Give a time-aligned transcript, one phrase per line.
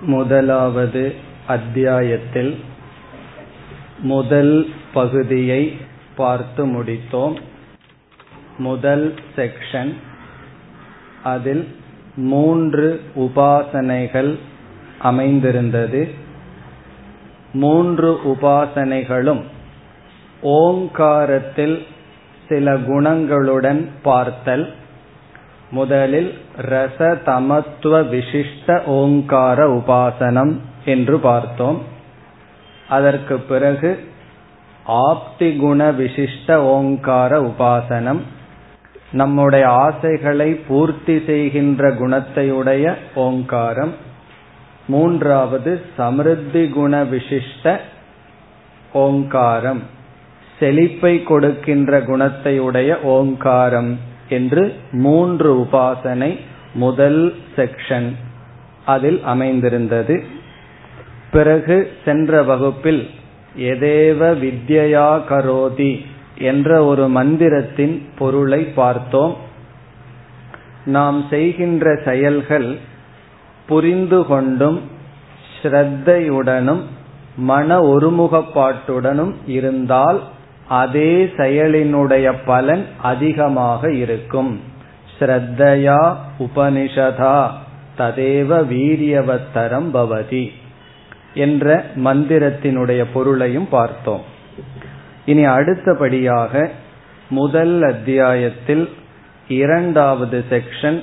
[0.00, 1.14] முதலாவது
[1.46, 2.60] அத்தியாயத்தில்
[3.98, 5.76] முதல் பகுதியை
[6.16, 7.36] பார்த்து முடித்தோம்.
[8.58, 9.94] முதல் செக்ஷன்
[11.22, 11.76] அதில்
[12.16, 14.38] மூன்று உபாசனைகள்
[14.98, 16.10] அமைந்திருந்தது.
[17.52, 19.42] மூன்று உபாசனைகளும்
[20.40, 21.86] ஓங்காரத்தில்
[22.48, 24.74] சில குணங்களுடன் பார்த்தல்.
[25.70, 31.82] முதலில் ரசதமத்துவ விசிஷ்ட ஓங்கார உபாசனம் என்று பார்த்தோம்.
[32.88, 34.08] அதற்கு பிறகு
[34.86, 38.20] ஆப்தி குண விசிஷ்ட ஓங்கார உபாசனம்.
[39.12, 43.94] நம்முடைய ஆசைகளை பூர்த்தி செய்கின்ற குணத்தையுடைய ஓங்காரம்.
[44.86, 47.76] மூன்றாவது சமிருத்தி குண விசிஷ்ட
[48.92, 49.82] ஓங்காரம்.
[50.58, 54.07] செழிப்பை கொடுக்கின்ற குணத்தையுடைய ஓங்காரம்.
[54.28, 56.40] என்று மூன்று உபாசனை
[56.74, 58.12] முதல் செக்ஷன்
[58.84, 60.24] அதில் அமைந்திருந்தது.
[61.30, 63.10] பிறகு சென்ற வகுப்பில்
[63.58, 66.06] எதேவ வித்யா கரோதி
[66.38, 69.36] என்ற ஒரு மந்திரத்தின் பொருளை பார்த்தோம்.
[70.84, 72.76] நாம் செய்கின்ற செயல்கள்
[73.66, 74.82] புரிந்து கொண்டும்
[75.62, 76.80] ஸ்ரத்தையுடனும்
[77.36, 80.22] மன ஒருமுகப்பாட்டுடனும் இருந்தால்
[80.68, 84.60] அதே செயலினுடைய பலன் அதிகமாக இருக்கும்.
[85.18, 87.50] ஸ்ரத்தையா உபனிஷதா
[87.98, 90.52] ததேவ வீரியவத்தரம் பவதி
[91.34, 94.22] என்ற மந்திரத்தினுடைய பொருளையும் பார்த்தோம்.
[95.24, 96.70] இனி அடுத்தபடியாக
[97.28, 98.88] முதல் அத்தியாயத்தில்
[99.48, 101.02] இரண்டாவது செக்ஷன்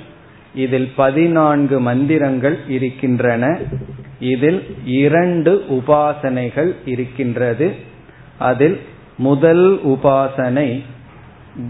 [0.56, 3.58] இதில் பதினான்கு மந்திரங்கள் இருக்கின்றன.
[4.20, 7.76] இதில் இரண்டு உபாசனைகள் இருக்கின்றது.
[8.38, 8.80] அதில்
[9.18, 10.84] முதல் உபாசனை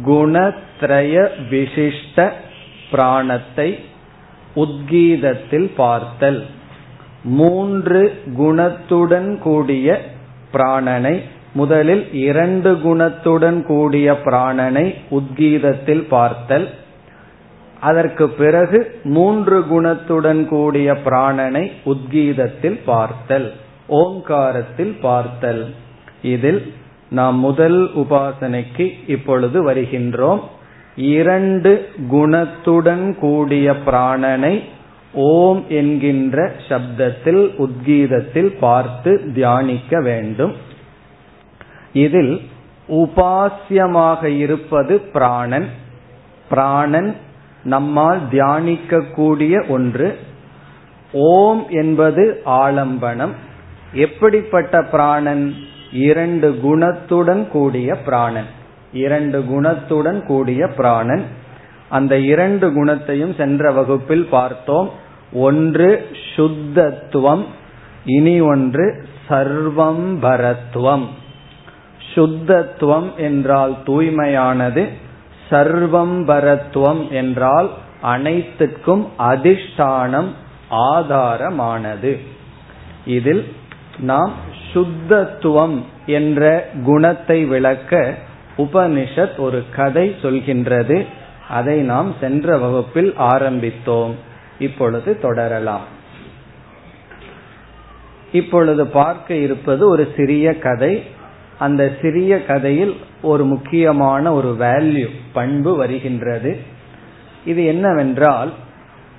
[0.06, 2.32] குணத்ரய விசிஷ்ட
[2.92, 3.80] பிராணத்தை
[4.56, 6.46] உத்கீதத்தில் பார்த்தல்.
[7.24, 10.02] மூன்று குணத்துடன் கூடிய
[10.54, 11.22] பிராணனை
[11.54, 16.70] முதலில் இரண்டு குணத்துடன் கூடிய பிராணனை உத்கீதத்தில் பார்த்தல்.
[17.80, 23.54] அதற்கு பிறகு மூன்று குணத்துடன் கூடிய பிராணனை உத்கீதத்தில் பார்த்தல்.
[23.88, 25.74] ஓங்காரத்தில் பார்த்தல்.
[26.22, 26.74] இதில்
[27.10, 30.40] நாம் முதல் உபாசனைக்கு இப்பொழுது வருகின்றோம்.
[30.96, 34.62] இரண்டு குணத்துடன் கூடிய பிராணனை
[35.14, 40.54] ஓம் என்கின்ற சப்தத்தில் உத்கீதத்தில் பார்த்து தியானிக்க வேண்டும்.
[41.94, 42.42] இதில்
[42.88, 45.70] உபாசியமாக இருப்பது பிராணன்.
[46.50, 47.16] பிராணன்
[47.64, 50.18] நம்மால் தியானிக்க கூடிய ஒன்று.
[51.12, 53.32] ஓம் என்பது ஆலம்பனம்.
[53.94, 55.56] எப்படிப்பட்ட பிராணன்?
[55.96, 58.50] இரண்டு குணத்துடன் கூடிய பிராணன்.
[58.94, 61.26] இரண்டு குணத்துடன் கூடிய பிராணன்.
[61.90, 64.90] அந்த இரண்டு குணத்தையும் சென்ற வகுப்பில் பார்த்தோம்.
[65.34, 67.46] ஒன்று சுத்தத்துவம்
[68.06, 71.06] இனி ஒன்று சர்வம்பரத்துவம்
[72.16, 74.88] சுத்தத்துவம் என்றால் தூய்மையானது
[75.50, 77.70] சர்வம்பரத்துவம் என்றால்
[78.02, 80.30] அனைத்துக்கும் அதிஷ்டானம்
[80.70, 82.20] ஆதாரமானது.
[83.06, 83.54] இதில்
[84.00, 84.34] நாம்
[84.74, 88.14] சுத்தத்துவம் என்ற குணத்தை விளக்க
[88.58, 91.06] உபனிஷத் ஒரு கதை சொல்கின்றது.
[91.50, 94.14] அதை நாம் சென்ற வகுப்பில் ஆரம்பித்தோம்.
[94.60, 95.82] இப்பொழுது தொடரலாம்.
[98.32, 101.04] இப்பொழுது பார்க்க இருப்பது ஒரு சிறிய கதை.
[101.60, 106.60] அந்த சிறிய கதையில் ஒரு முக்கியமான ஒரு வேல்யூ பண்பு வருகின்றது.
[107.46, 108.54] இது என்னவென்றால்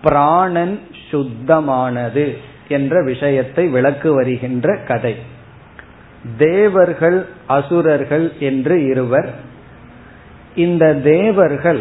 [0.02, 2.36] பிராணன் சுத்தமானது.
[2.68, 5.16] என்ற விஷயத்தை விளக்கு வருகின்ற கதை.
[6.38, 9.30] தேவர்கள் அசுரர்கள் என்று இருவர்.
[10.56, 11.80] இந்த தேவர்கள்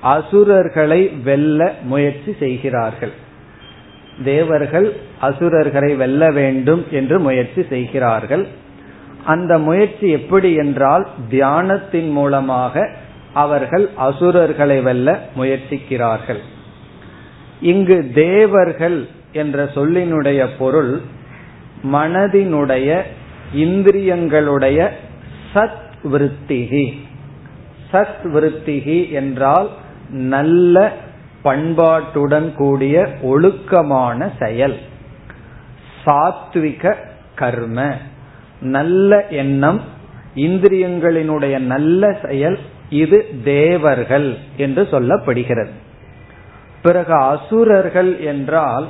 [0.00, 3.12] அசுரர்களை வெல்ல முயற்சி செய்கிறார்கள்.
[4.24, 8.46] தேவர்கள் அசுரர்களை வெல்ல வேண்டும் என்று முயற்சி செய்கிறார்கள்.
[9.24, 12.90] அந்த முயற்சி எப்படி என்றால் தியானத்தின் மூலமாக
[13.32, 16.38] அவர்கள் அசுரர்களை வெல்ல முயற்சிக்கிறார்கள்.
[17.60, 21.00] இங்கு தேவர்கள் என்ற சொல்லினுடைய பொருள்
[21.92, 23.02] மனதினுடைய
[23.56, 24.88] இந்திரியங்களுடைய
[25.54, 26.86] சத் விருத்திகி.
[27.92, 29.68] சத் விருத்திகி என்றால்
[30.10, 30.92] நல்ல
[31.44, 34.78] பண்பாட்டுடன் கூடிய ஒழுக்கமான செயல்.
[36.04, 36.94] சாத்விக
[37.34, 37.96] கர்ம.
[38.60, 39.80] நல்ல எண்ணம்
[40.36, 42.58] இந்திரியங்களினுடைய நல்ல செயல்
[42.90, 45.70] இது தேவர்கள் என்று சொல்லப்படுகிறது.
[46.82, 48.88] பிறகு அசுரர்கள் என்றால்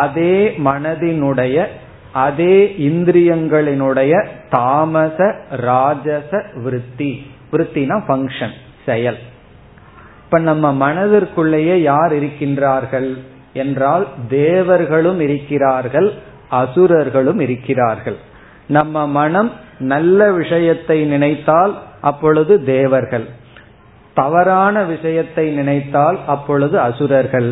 [0.00, 1.66] அதே மனதினுடைய
[2.12, 4.12] அதே இந்திரியங்களினுடைய
[4.50, 5.18] தாமச
[5.66, 6.30] ராஜச
[6.64, 7.10] விருத்தி.
[7.52, 8.54] விருத்தினா ஃபங்க்ஷன்
[8.86, 9.20] செயல்.
[10.24, 13.08] இப்ப நம்ம மனதிற்குள்ளேயே யார் இருக்கின்றார்கள்
[13.52, 16.08] என்றால் தேவர்களும் இருக்கிறார்கள்
[16.48, 18.18] அசுரர்களும் இருக்கிறார்கள்.
[18.68, 23.26] நம்ம மனம் நல்ல விஷயத்தை நினைத்தால் அப்பொழுது தேவர்கள்.
[24.14, 27.50] தவறான விஷயத்தை நினைத்தால் அப்பொழுது அசுரர்கள்.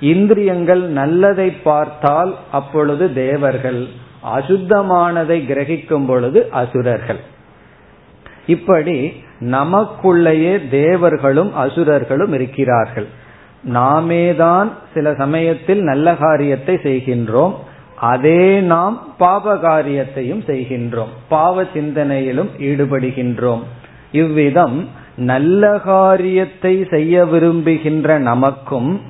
[0.00, 3.88] இந்திரியங்கள் நல்லதை பார்த்தால் அப்பொழுது தேவர்கள்
[4.36, 7.20] அசுத்தமானதை கிரகிக்கும் பொழுது அசுரர்கள்.
[8.46, 13.08] இப்படி நமக்குள்ளேயே தேவர்களும் அசுரர்களும் இருக்கிறார்கள்.
[13.72, 17.54] நாமேதான் சில சமயத்தில் நல்ல காரியத்தை செய்கின்றோம்
[17.96, 23.62] அதே நாம் பாப காரியத்தையும் செய்கின்றோம் பாவ சிந்தனையிலும் ஈடுபடுகின்றோம்.
[24.12, 29.00] இவ்விதம் நல்ல காரியத்தை செய்ய விரும்புகின்ற நமக்கும்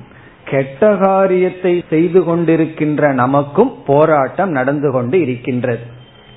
[0.51, 5.85] கெட்ட காரியத்தை செய்து கொண்டிருக்கின்ற நமக்கும் போராட்டம் நடந்து கொண்டு இருக்கின்றது.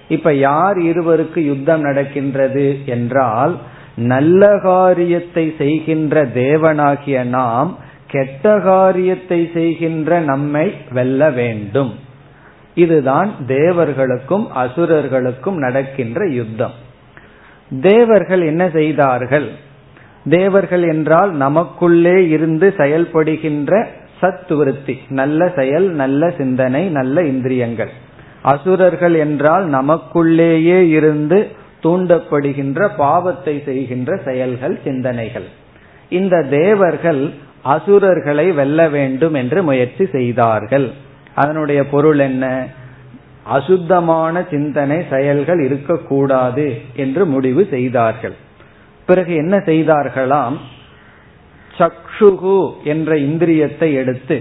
[0.08, 3.54] இப்ப யார் இருவருக்கு யுத்தம் நடக்கின்றது என்றால்
[3.96, 7.70] நல்ல காரியத்தை செய்கின்ற தேவனாகிய நாம்
[8.06, 11.92] கெட்ட காரியத்தை செய்கின்ற நம்மை வெல்ல வேண்டும்.
[12.74, 16.76] இதுதான் தேவர்களுக்கும் அசுரர்களுக்கும் நடக்கின்ற யுத்தம்.
[17.70, 19.48] தேவர்கள் என்ன செய்தார்கள்?
[20.30, 23.72] தேவர்கள் என்றால் நமக்குள்ளே இருந்து செயல்படுகின்ற
[24.24, 27.92] சத்துவிருத்தி நல்ல செயல் நல்ல சிந்தனை நல்ல இந்திரியங்கள்.
[28.42, 31.48] அசுரர்கள் என்றால் நமக்குள்ளேயே இருந்து
[31.82, 35.48] தூண்டப்படுகின்ற பாவத்தை செய்கின்ற செயல்கள் சிந்தனைகள்.
[36.08, 37.30] இந்த தேவர்கள்
[37.62, 40.92] அசுரர்களை வெல்ல வேண்டும் என்று முயற்சி செய்தார்கள்.
[41.34, 42.66] அதனுடைய பொருள் என்ன?
[43.42, 48.34] அசுத்தமான சிந்தனை செயல்கள் இருக்கக்கூடாது என்று முடிவு செய்தார்கள்.
[49.06, 50.56] பிறகு என்ன செய்தார்களாம்?
[51.78, 54.36] சக்ஷுகு என்ற இந்திரியத்தை எடுத்து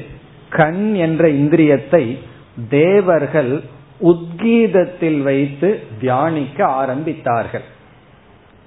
[0.50, 2.18] கண் என்ற இந்திரியத்தை
[2.70, 3.54] தேவர்கள்
[4.02, 5.70] உத்கீதத்தில் வைத்து
[6.00, 7.66] தியானிக்க ஆரம்பித்தார்கள்.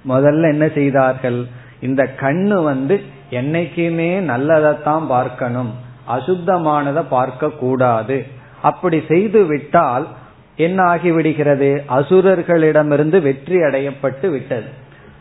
[0.05, 1.39] முதல்ல என்ன செய்தார்கள்?
[1.79, 2.95] இந்த கண்ணு வந்து
[3.31, 5.71] என்னைக்குமே நல்லதைத்தான் பார்க்கணும்
[6.09, 8.17] அசுத்தமானதை பார்க்க கூடாது
[8.61, 10.07] அப்படி செய்து விட்டால்
[10.55, 11.83] என்ன ஆகிவிடுகிறது?
[11.89, 14.69] அசுரர்களிடமிருந்து வெற்றி அடையப்பட்டு விட்டது.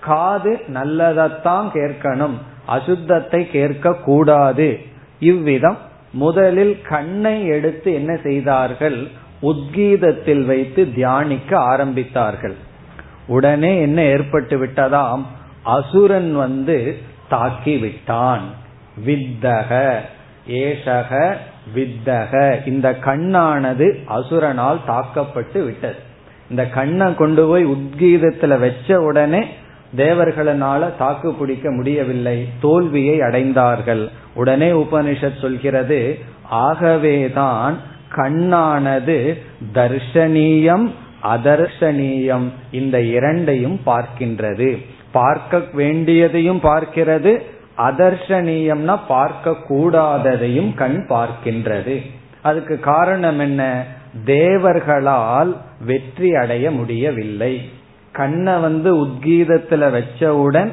[0.01, 2.37] காது நல்லதைத்தான் கேட்கணும்
[2.69, 4.81] அசுத்தத்தை கேட்க கூடாது.
[5.19, 5.77] இவ்விதம்
[6.13, 9.07] முதலில் கண்ணை எடுத்து என்ன செய்தார்கள்?
[9.43, 12.55] உத்கீதத்தில் வைத்து தியானிக்க ஆரம்பித்தார்கள்.
[13.27, 15.23] உடனே என்ன ஏற்பட்டு விட்டதாம்?
[15.63, 16.97] அசுரன் வந்து
[17.29, 18.43] தாக்கி விட்டான்.
[19.07, 19.95] வித்தக
[20.49, 21.37] ஏஷக
[21.75, 22.67] வித்தக.
[22.67, 25.97] இந்த கண்ணானது அசுரனால் தாக்கப்பட்டு விட்டது.
[26.51, 29.47] இந்த கண்ணை கொண்டு போய் உத்கீதத்துல வச்ச உடனே
[29.97, 32.49] தேவர்களால தாக்கு பிடிக்க முடியவில்லை.
[32.61, 34.09] தோல்வியை அடைந்தார்கள்.
[34.35, 37.79] உடனே உபனிஷத் சொல்கிறது ஆகவேதான்
[38.17, 39.39] கண்ணானது
[39.75, 40.91] தர்ஷனீயம்
[41.23, 42.49] அதர்ஷனீயம்.
[42.71, 44.85] இந்த இரண்டையும் பார்க்கின்றது.
[45.13, 47.39] பார்க்க வேண்டியதையும் பார்க்கிறது
[47.79, 52.07] அதர்ஷனீயம்னா பார்க்க கூடாததையும் கண் பார்க்கின்றது.
[52.43, 53.85] அதுக்கு காரணம் என்ன?
[54.25, 57.71] தேவர்களால் வெற்றி அடைய முடியவில்லை.
[58.17, 60.71] கண்ணை வந்து உத்கீதத்துல வச்சவுடன்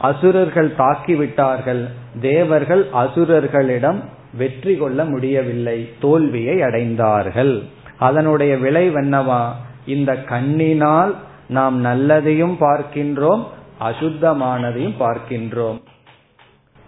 [0.00, 1.82] அசுரர்கள் தாக்கி விட்டார்கள்
[2.20, 4.00] தேவர்கள் அசுரர்களிடம்
[4.38, 5.78] வெற்றி கொள்ள முடியவில்லை.
[6.00, 7.54] தோல்வியை அடைந்தார்கள்.
[7.98, 9.42] அதனுடைய விளைவென்னவா
[9.86, 11.12] இந்த கண்ணினால்
[11.48, 13.42] நாம் நல்லதையும் பார்க்கின்றோம்
[13.88, 15.78] அசுத்தமானதையும் பார்க்கின்றோம்.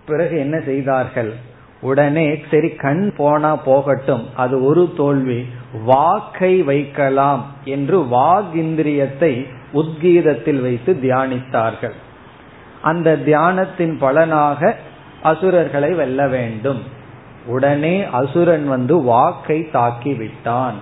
[0.06, 1.32] பிறகு என்ன செய்தார்கள்?
[1.80, 4.24] உடனே சரி கண் போனா போகட்டும்.
[4.36, 5.40] அது ஒரு தோல்வி.
[5.84, 7.42] வாக்கை வைக்கலாம்
[7.74, 9.32] என்று வாக் இந்திரியத்தை
[9.74, 11.94] உத்கீதத்தில் வைத்து தியானித்தார்கள்.
[12.82, 14.76] அந்த தியானத்தின் பலனாக
[15.22, 16.82] அசுரர்களை வெல்ல வேண்டும்.
[17.46, 20.74] உடனே அசுரன் வந்து வாக்கை தாக்கி விட்டான்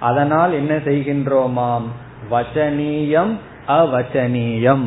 [0.00, 1.86] அதனால் என்ன செய்கின்றோமாம்?
[2.30, 3.36] வச்சனீயம்
[3.68, 4.86] அவச்சனீயம்.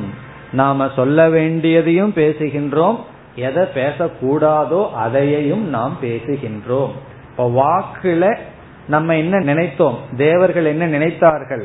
[0.51, 2.97] நாம சொல்ல வேண்டியதையும் பேசுகின்றோம்.
[3.35, 6.91] எதை பேசக்கூடாதோ அதையையும் நாம் பேசுகின்றோம்.
[7.29, 8.37] இப்ப வாக்குல
[8.87, 9.95] நம்ம என்ன நினைத்தோம்?
[10.17, 11.63] தேவர்கள் என்ன நினைத்தார்கள்?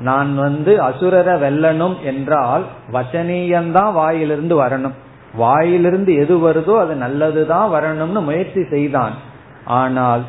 [0.00, 4.96] நான் வந்து அசுரரை வெல்லணும் என்றால் வச்சனீயம்தான் வாயிலிருந்து வரணும்.
[5.34, 9.12] வாயிலிருந்து எது வருதோ அது நல்லதுதான் வரணும்னு முயற்சி செய்தான்.
[9.64, 10.22] ஆனால்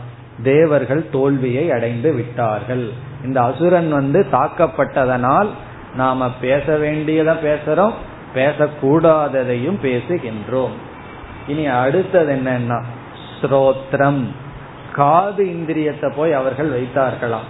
[0.43, 2.85] தேவர்கள் தோல்வியை அடைந்து விட்டார்கள்.
[3.25, 5.47] இந்த அசுரன் வந்து தாக்கப்பட்டதனால்
[5.95, 7.95] நாம பேச வேண்டியதை பேசுறோம்
[8.35, 10.75] பேசக்கூடாததையும் பேசுகின்றோம்.
[11.47, 12.83] இனி அடுத்தது என்னன்னா
[13.41, 14.23] ஸ்ரோத்ரம்.
[14.91, 17.47] காது இந்திரியத்தை போய் அவர்கள் வைத்தார்களாம்.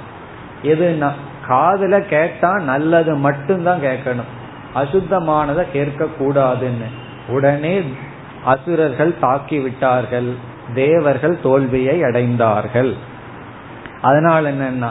[0.63, 1.09] எதுனா
[1.49, 4.29] காதுல கேட்டா நல்லது மட்டும்தான் கேட்கணும்.
[4.75, 6.89] அசுத்தமானதை கேட்க கூடாதுன்னு
[7.27, 7.83] உடனே
[8.45, 10.29] அசுரர்கள் தாக்கி விட்டார்கள்
[10.73, 12.93] தேவர்கள் தோல்வியை அடைந்தார்கள்.
[14.01, 14.89] அதனால் என்னன்னா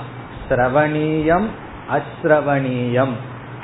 [0.48, 1.46] சிரவணீயம்
[1.96, 3.14] அஸ்ரவணீயம்.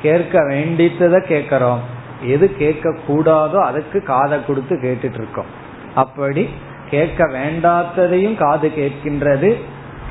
[0.01, 1.79] கேட்க வேண்டித்ததை கேட்கிறோம்.
[2.23, 5.51] எது கேட்க கூடாதோ அதுக்கு காதை கொடுத்து கேட்டுட்டு இருக்கோம்.
[5.95, 6.49] அப்படி
[6.89, 9.55] கேட்க வேண்டாததையும் காது கேட்கின்றது.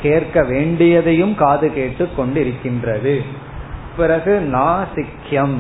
[0.05, 3.15] கேட்க வேண்டியதையும் காது கேட்டு கொண்டிருக்கின்றது.
[3.97, 5.57] பிறகு நாசிக்கியம்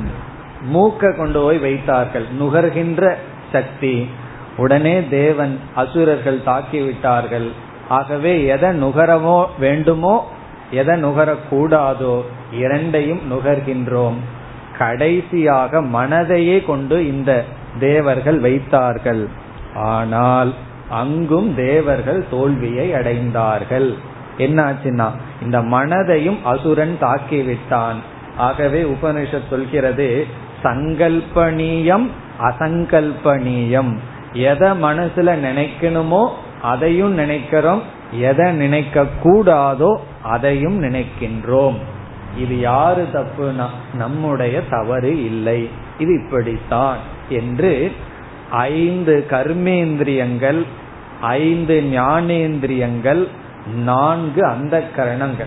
[0.74, 2.26] மூக்க கொண்டு போய் வைத்தார்கள்.
[2.40, 3.02] நுகர்கின்ற
[3.52, 3.94] சக்தி.
[4.56, 7.48] உடனே தேவன் அசுரர்கள் தாக்கிவிட்டார்கள்.
[7.88, 10.14] ஆகவே எதை நுகரவோ வேண்டுமோ
[10.70, 12.14] எதை நுகரக்கூடாதோ
[12.60, 14.18] இரண்டையும் நுகர்கின்றோம்.
[14.78, 17.30] கடைசியாக மனதையே கொண்டு இந்த
[17.80, 19.22] தேவர்கள் வைத்தார்கள்.
[19.92, 20.50] ஆனால்
[21.00, 23.88] அங்கும் தேவர்கள் தோல்வியை அடைந்தார்கள்.
[24.38, 25.08] என்னாச்சுன்னா
[25.42, 28.00] இந்த மனதையும் அசுரன் தாக்கிவிட்டான்.
[28.36, 30.26] ஆகவே உபனிஷத் சொல்கிறது
[30.62, 32.06] சங்கல்பனீயம்
[32.40, 33.96] அசங்கல்பனீயம்
[34.32, 36.28] எதை மனசுல நினைக்கணுமோ
[36.62, 37.82] அதையும் நினைக்கிறோம்.
[38.12, 41.76] எதை நினைக்க கூடாதோ அதையும் நினைக்கின்றோம்.
[42.38, 45.68] இது யாரு தப்புனா நம்முடைய தவறு இல்லை.
[45.98, 46.96] இது இப்படித்தான்
[47.28, 47.92] என்று
[48.50, 50.62] ஐந்து கர்மேந்திரியங்கள்
[51.20, 53.28] ஐந்து ஞானேந்திரியங்கள்
[53.72, 55.46] நான்கு அந்த கரணங்கள்.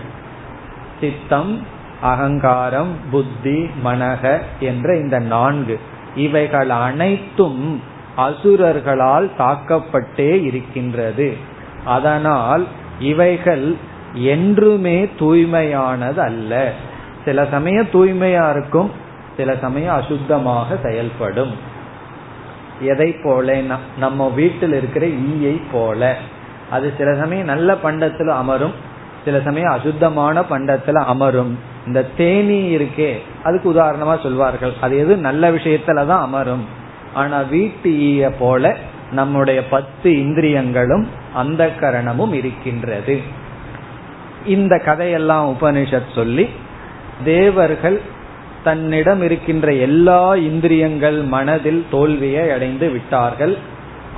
[1.00, 1.62] சித்தம்
[2.00, 5.80] அகங்காரம் புத்தி மனக என்ற இந்த நான்கு.
[6.14, 7.82] இவைகள் அனைத்தும்
[8.16, 11.36] அசுரர்களால் தாக்கப்பட்டே இருக்கின்றது.
[11.84, 12.66] அதனால்
[12.98, 13.74] இவைகள்
[14.14, 16.72] என்றுமே தூய்மையானது அல்ல.
[17.24, 18.90] சில சமயம் தூய்மையா இருக்கும்
[19.36, 21.52] சில சமயம் அசுத்தமாக செயல்படும்.
[22.80, 23.60] எதை போல
[23.98, 26.16] நம்ம வீட்டில் இருக்கிற ஈயை போல.
[26.70, 28.86] அது சில சமயம் நல்ல பண்டத்துல அமரும்
[29.24, 31.58] சில சமயம் அசுத்தமான பண்டத்துல அமரும்.
[31.86, 33.12] இந்த தேனி இருக்கே
[33.44, 34.72] அதுக்கு உதாரணமா சொல்வார்கள்.
[34.80, 35.16] அது எது?
[35.16, 36.66] நல்ல விஷயத்துலதான் அமரும்.
[37.14, 38.76] ஆனா வீட்டு ஈய போல
[39.12, 43.20] நம்முடைய பத்து இந்திரியங்களும் அந்த கரணமும் இருக்கின்றது.
[44.46, 46.48] இந்த கதையெல்லாம் உபனிஷத் சொல்லி
[47.24, 48.00] தேவர்கள்
[48.64, 53.58] தன்னிடம் இருக்கின்ற எல்லா இந்திரியங்கள் மனதில் தோல்வியை அடைந்து விட்டார்கள்.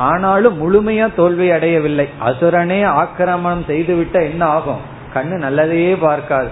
[0.00, 2.08] ஆனாலும் முழுமையா தோல்வி அடையவில்லை.
[2.26, 4.80] அசுரனே ஆக்கிரமணம் செய்துவிட்ட என்ன ஆகும்?
[5.14, 6.48] கண்ணு நல்லதையே பார்க்காது.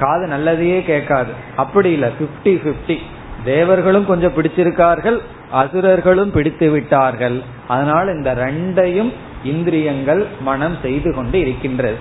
[0.00, 1.32] காது நல்லதையே கேட்காது.
[1.56, 2.08] அப்படி இல்ல.
[2.08, 2.98] பிப்டி பிப்டி
[3.44, 5.18] தேவர்களும் கொஞ்சம் பிடிச்சிருக்கார்கள்
[5.50, 7.42] அசுரர்களும் பிடித்து விட்டார்கள்.
[7.68, 9.12] அதனால் இந்த ரெண்டையும்
[9.44, 11.96] இந்திரியங்கள் மனம் செய்து கொண்டு இருக்கின்றது.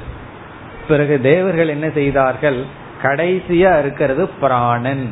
[0.88, 2.64] பிறகு தேவர்கள் என்ன செய்தார்கள்?
[3.04, 5.12] கடைசியா இருக்கிறது பிராணன்.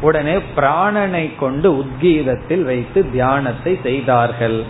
[0.00, 4.62] உடனே பிராணனை கொண்டு உத்கீதத்தில் வைத்து தியானத்தை செய்தார்கள்.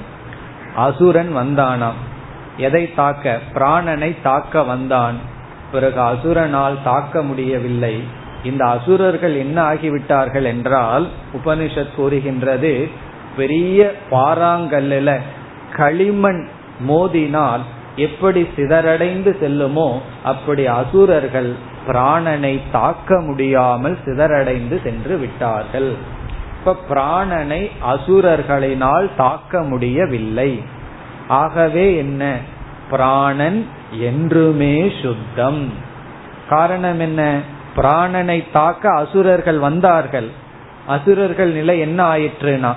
[0.77, 1.99] அசுரன் வந்தானாம்.
[2.57, 3.39] எதை தாக்க?
[3.55, 5.15] பிராணனை தாக்க வந்தான்.
[5.73, 8.03] பிறகு அசுரனால் தாக்க முடியவில்லை.
[8.45, 12.89] இந்த அசுரர்கள் என்ன ஆகிவிட்டார்கள் என்றால் உபனிஷத் கூறுகின்றது
[13.37, 15.19] பெரிய பாறாங்கல்ல
[15.77, 16.49] களிமண்
[16.89, 17.61] மோதினால்
[17.97, 21.55] எப்படி சிதறடைந்து செல்லுமோ அப்படி அசுரர்கள்
[21.87, 25.95] பிராணனை தாக்க முடியாமல் சிதறடைந்து சென்று விட்டார்கள்.
[26.65, 30.63] இப்ப பிராணனை அசுரர்களினால் தாக்க முடியவில்லை.
[31.29, 32.37] ஆகவே என்ன?
[32.91, 35.73] பிராணன் என்றுமே சுத்தம்.
[36.49, 37.41] காரணம் என்ன?
[37.77, 40.29] பிராணனை தாக்க அசுரர்கள் வந்தார்கள்.
[40.87, 42.73] அசுரர்கள் நிலை என்ன ஆயிற்றுனா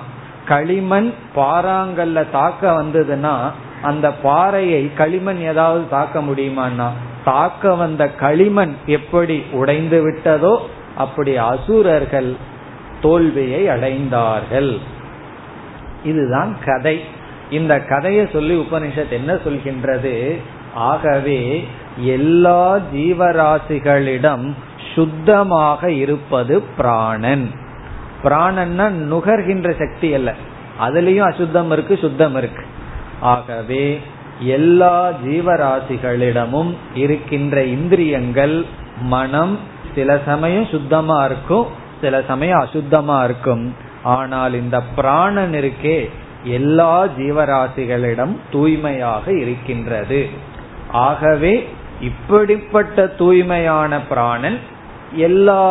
[0.48, 3.50] களிமண் பாறாங்கல்ல தாக்க வந்ததுன்னா
[3.82, 6.88] அந்த பாறையை களிமண் ஏதாவது தாக்க முடியுமான்னா
[7.24, 10.56] தாக்க வந்த களிமண் எப்படி உடைந்து விட்டதோ
[10.96, 12.36] அப்படி அசுரர்கள்
[13.04, 14.78] தோல்வியை அடைந்தார்கள்.
[16.04, 17.04] இதுதான் கதை.
[17.50, 20.36] இந்த கதையை சொல்லி உபனிஷத் என்ன சொல்கின்றது?
[20.74, 24.52] ஆகவே எல்லா ஜீவராசிகளிடம்
[24.94, 27.50] சுத்தமாக இருப்பது பிராணன்.
[28.24, 30.34] பிராணன்னா நுகர்கின்ற சக்தி அல்ல.
[30.80, 32.64] அதுலயும் அசுத்தம் இருக்கு சுத்தம் இருக்கு.
[33.20, 34.00] ஆகவே
[34.40, 38.64] எல்லா ஜீவராசிகளிடமும் இருக்கின்ற இந்திரியங்கள்
[39.02, 39.58] மனம்
[39.94, 43.64] சில சமயம் சுத்தமா இருக்கும் சில சமயம் அசுத்தமா இருக்கும்.
[44.14, 45.98] ஆனால் இந்த பிராணன் இருக்கே
[46.58, 50.20] எல்லா ஜீவராசிகளிடம் தூய்மையாக இருக்கின்றது.
[51.06, 51.52] ஆகவே
[52.00, 54.58] இப்படிப்பட்ட தூய்மையான பிராணன்
[55.26, 55.64] எல்லா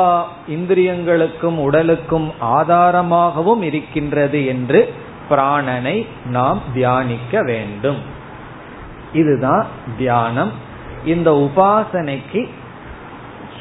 [0.49, 4.81] இந்திரியங்களுக்கும் உடலுக்கும் ஆதாரமாகவும் இருக்கின்றது என்று
[5.29, 5.97] பிராணனை
[6.29, 8.01] நாம் தியானிக்க வேண்டும்.
[9.13, 9.65] இதுதான்
[9.97, 10.51] தியானம்.
[11.05, 12.41] இந்த உபாசனைக்கு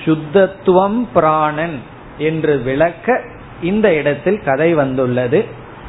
[0.04, 1.76] சுத்தத்துவம் பிராணன்
[2.18, 3.20] என்று விளக்க
[3.62, 5.44] இந்த இடத்தில் கதை வந்துள்ளது.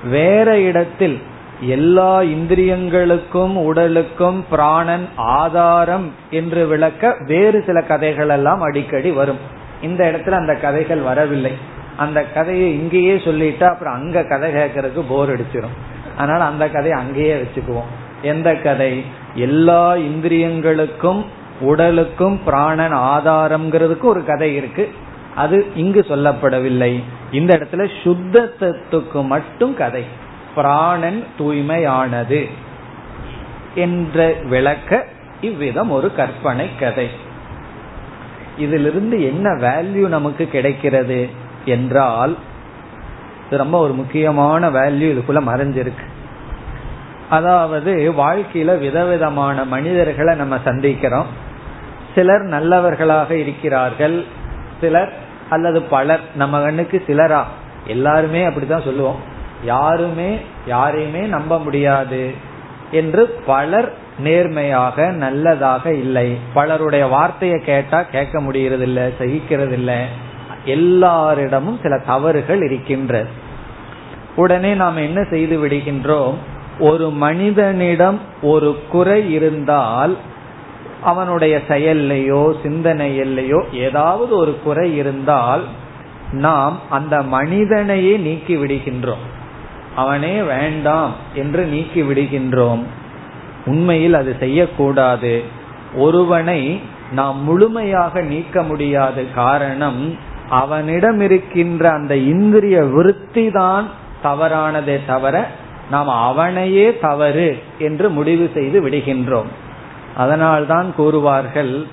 [0.09, 1.21] வேற இடத்தில்
[1.61, 9.37] எல்லா இந்திரியங்களுக்கும் உடலுக்கும் பிராணன் ஆதாரம் என்று விளக்க வேறு சில கதைகள் எல்லாம் அடிக்கடி வரும்.
[9.81, 11.51] இந்த இடத்துல அந்த கதைகள் வரவில்லை.
[11.97, 15.77] அந்த கதையை இங்கேயே சொல்லிட்டா அப்புறம் அங்க கதை கேட்கறதுக்கு போர் அடிச்சிடும்
[16.17, 17.91] அதனால அந்த கதையை அங்கேயே வச்சுக்குவோம்.
[18.21, 19.05] எந்த கதை?
[19.33, 21.25] எல்லா இந்திரியங்களுக்கும்
[21.59, 24.91] உடலுக்கும் பிராணன் ஆதாரம்ங்கிறதுக்கு ஒரு கதை இருக்கு.
[25.35, 27.03] அது இங்கு சொல்லப்படவில்லை.
[27.31, 30.05] இந்த இடத்துல சுத்தத்துக்கு மட்டும் கதை.
[30.55, 32.49] பிராணன் தூய்மையானது
[33.75, 35.05] என்ற விளக்க
[35.41, 37.09] இவ்விதம் ஒரு கற்பனை கதை.
[38.57, 41.29] இதிலிருந்து என்ன வேல்யூ நமக்கு கிடைக்கிறது
[41.65, 42.37] என்றால்
[43.49, 46.05] ரொம்ப ஒரு முக்கியமான வேல்யூ இதுக்குள்ள மறைஞ்சிருக்கு.
[47.29, 51.25] அதாவது வாழ்க்கையில விதவிதமான மனிதர்களை நம்ம சந்திக்கிறோம்.
[52.15, 54.25] சிலர் நல்லவர்களாக இருக்கிறார்கள்
[54.81, 55.13] சிலர்
[55.53, 57.43] அல்லது பலர் நம்ம கண்ணுக்கு சிலரா?
[57.87, 59.19] எல்லாருமே அப்படித்தான் சொல்லுவோம்.
[59.63, 60.29] யாருமே
[60.65, 62.33] யாரையுமே நம்ப முடியாது
[62.91, 66.37] என்று பலர் நேர்மையாக நல்லதாக இல்லை.
[66.53, 70.01] பலருடைய வார்த்தையை கேட்டா கேட்க முடியறது இல்லை சகிக்கிறது இல்லை
[70.65, 73.25] எல்லாரிடமும் சில தவறுகள் இருக்கின்ற.
[74.35, 76.35] உடனே நாம் என்ன செய்து விடுகின்றோம்?
[76.79, 80.17] ஒரு மனிதனிடம் ஒரு குறை இருந்தால்
[81.03, 85.63] அவனுடைய செயல்லையோ சிந்தனையிலையோ ஏதாவது ஒரு குறை இருந்தால்
[86.31, 89.23] நாம் அந்த மனிதனையே நீக்கி விடுகின்றோம்.
[89.95, 92.83] அவனே வேண்டாம் என்று நீக்கி விடுகின்றோம்.
[93.65, 95.43] உண்மையில் அது செய்யக்கூடாது.
[95.95, 96.79] ஒருவனை
[97.11, 100.17] நாம் முழுமையாக நீக்க முடியாது காரணம்
[100.49, 103.85] அவனிடம் இருக்கின்ற அந்த இந்திரிய விருத்தி தான்
[104.23, 105.47] தவறானதே தவிர
[105.91, 109.49] நாம் அவனையே தவறு என்று முடிவு செய்து விடுகின்றோம்.
[110.17, 111.83] அதனால்தான் கூறுவார்கள்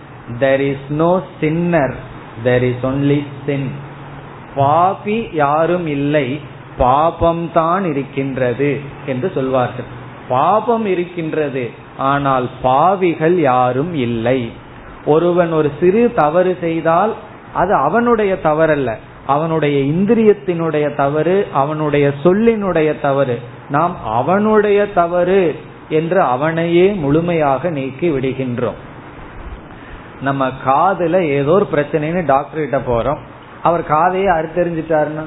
[0.41, 1.95] there is no sinner
[2.45, 3.71] there is only sin
[4.57, 6.41] Bobby யாரும் இல்லை
[6.79, 9.85] பாபம்தான் இருக்கின்றது என்று சொல்வார்கள்.
[10.29, 14.53] பாபம் இருக்கின்றது ஆனால் பாவிகள் யாரும் இல்லை.
[15.07, 17.15] ஒருவன் ஒரு சிறு தவறு செய்தால்
[17.55, 18.97] அது அவனுடைய தவறல்ல.
[19.27, 23.39] அவனுடைய இந்திரியத்தினுடைய தவறு அவனுடைய சொல்லினுடைய தவறு.
[23.69, 25.57] நாம் அவனுடைய தவறு
[25.90, 28.80] என்று அவனையே முழுமையாக நீக்கி விடுகின்றோம்.
[30.20, 33.20] நம்ம காதுல ஏதோ ஒரு பிரச்சனைன்னு டாக்டர் கிட்ட போறோம்.
[33.62, 35.25] அவர் காதையே அறுத்தறிஞ்சிட்டாருன்னா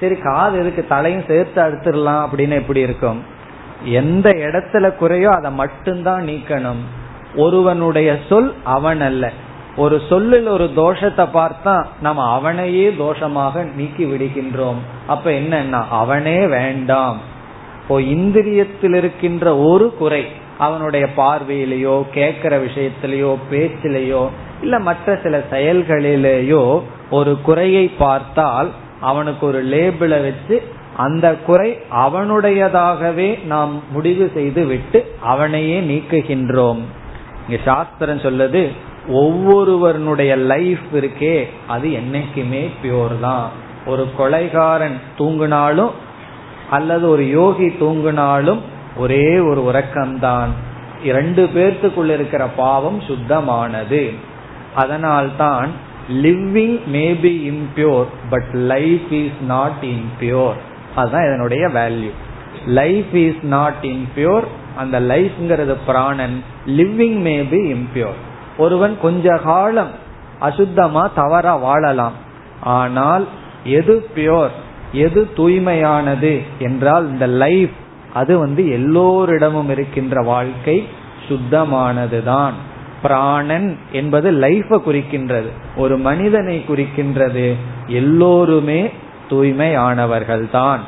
[0.00, 3.20] சரி காது எதுக்கு தலையும் சேர்த்து அறுத்துடலாம் அப்படின்னு எப்படி இருக்கும்?
[3.84, 6.82] எந்த இடத்துல குறையோ அதை மட்டும்தான் நீக்கணும்.
[7.36, 9.30] ஒருவனுடைய சொல் அவன் அல்ல
[9.76, 14.80] ஒரு சொல்லில் ஒரு தோஷத்தை பார்த்தா நம்ம அவனையே தோஷமாக நீக்கி விடுகின்றோம்.
[15.06, 17.18] அப்ப என்னன்னா அவனே வேண்டாம்.
[17.82, 20.26] இப்போ இந்திரியத்தில் இருக்கின்ற ஒரு குறை
[20.58, 24.28] அவனுடைய பார்வையிலேயோ கேட்கிற விஷயத்திலேயோ பேச்சிலேயோ
[24.62, 30.62] இல்ல மற்ற சில செயல்களிலேயோ ஒரு குறையை பார்த்தால் அவனுக்கு ஒரு லேபிளை வச்சு
[30.96, 36.78] அந்த குறை அவனுடையதாகவே நாம் முடிவு செய்து விட்டு அவனையே நீக்குகின்றோம்.
[37.48, 38.68] இங்க சாஸ்திரம் சொல்லுது
[39.08, 43.50] ஒவ்வொருவனுடைய லைஃப் இருக்கே அது என்னைக்குமே பியோர் தான்
[43.86, 45.90] ஒரு கொலைகாரன் தூங்கினாலும்
[46.72, 48.60] அல்லது ஒரு யோகி தூங்கினாலும்
[48.96, 50.50] ஒரே ஒரு உறக்கம்தான்.
[51.04, 54.02] இரண்டு பேர்த்துக்குள்ள இருக்கிற பாவம் சுத்தமானது.
[54.74, 55.70] அதனால்தான்
[56.22, 60.58] living may be impure but life is not impure
[60.94, 62.12] அதுதான் இதனுடைய value
[62.66, 66.36] life is not impure அந்த லைஃப்ங்கிறது பிராணன்.
[66.78, 68.18] லிவிங் மே பி இம்பியோர்
[68.58, 69.92] ஒருவன் கொஞ்ச காலம்
[70.40, 72.16] அசுத்தமா தவறா வாழலாம்.
[72.76, 73.24] ஆனால்
[73.78, 74.54] எது பியோர்
[74.92, 77.70] எது தூய்மையானது என்றால் இந்த லைஃப்
[78.14, 80.88] அது வந்து எல்லோரிடமும் இருக்கின்ற வாழ்க்கை
[81.28, 82.52] சுத்தமானதுதான்.
[83.02, 87.54] பிராணன் என்பது லைஃபை குறிக்கின்றது ஒரு மனிதனை குறிக்கின்றது
[87.86, 88.90] எல்லோருமே
[89.30, 90.80] தூய்மையானவர்கள் தான்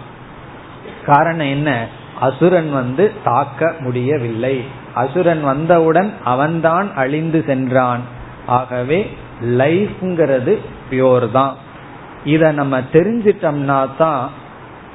[1.07, 1.87] காரணம் என்ன?
[2.21, 4.63] அசுரன் வந்து தாக்க முடியவில்லை.
[4.95, 8.01] அசுரன் வந்தவுடன் அவன்தான் அழிந்து சென்றான்.
[8.47, 10.59] ஆகவே லைஃப்ங்கிறது
[10.91, 11.55] பியோர் தான்.
[12.25, 14.25] இத நம்ம தெரிஞ்சிட்டோம்னா தான்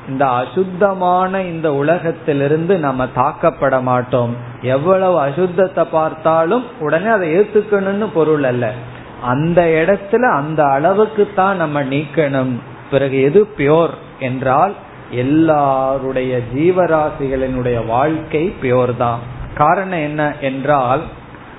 [0.07, 4.31] இந்த அசுத்தமான இந்த உலகத்திலிருந்து நம்ம தாக்கப்பட மாட்டோம்.
[4.61, 8.73] எவ்வளவு அசுத்தத்தை பார்த்தாலும் உடனே அதை ஏத்துக்கணும்னு பொருள் அல்ல.
[9.21, 12.53] அந்த இடத்துல அந்த அளவுக்கு தான் நம்ம நீக்கணும்.
[12.91, 14.73] பிறகு எது பியோர் என்றால்
[15.11, 19.19] எல்லாருடைய ஜீவராசிகளினுடைய வாழ்க்கை பியோர் தான்.
[19.55, 21.01] காரணம் என்ன என்றால்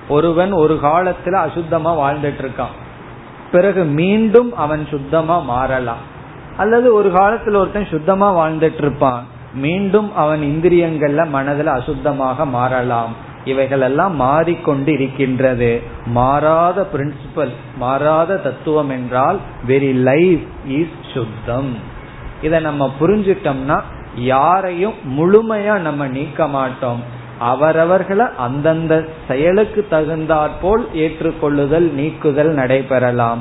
[0.07, 2.75] ஒருவன் ஒரு காலத்துல அசுத்தமா வாழ்ந்துட்டு இருக்கான்.
[3.51, 6.03] பிறகு மீண்டும் அவன் சுத்தமா மாறலாம்.
[6.57, 13.13] அல்லது ஒரு காலத்துல ஒருத்தன் சுத்தமா வாழ்ந்துட்டு இருப்பான் மீண்டும் அவன் இந்திரியங்கள்ல மனதில் அசுத்தமாக மாறலாம்.
[13.45, 21.71] இவைகள் எல்லாம் மாறிக்கொண்டு இருக்கின்றது மாறாத பிரின்சிபல் மாறாத தத்துவம் என்றால் வெரி லைஃப் இஸ் சுத்தம்.
[22.41, 23.79] இதை நம்ம புரிஞ்சிட்டோம்னா
[24.15, 27.01] யாரையும் முழுமையா நம்ம நீக்க மாட்டோம்.
[27.41, 33.37] அவரவர்களை அந்தந்த செயலுக்கு தகுந்தாற்போல் ஏற்றுக்கொள்ளுதல் நீக்குதல் நடைபெறலாம்.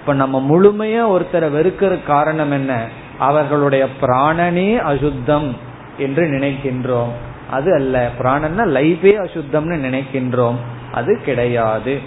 [0.00, 2.86] இப்ப நம்ம முழுமையா ஒருத்தரை வெறுக்கிற காரணம் என்ன?
[3.18, 5.56] அவர்களுடைய பிராணனே அசுத்தம்
[5.98, 7.08] என்று நினைக்கின்றோம்.
[7.50, 8.10] அது அல்ல.
[8.18, 10.56] பிராணன்னா லைஃபே அசுத்தம்னு நினைக்கின்றோம்.
[10.92, 11.98] அது கிடையாது.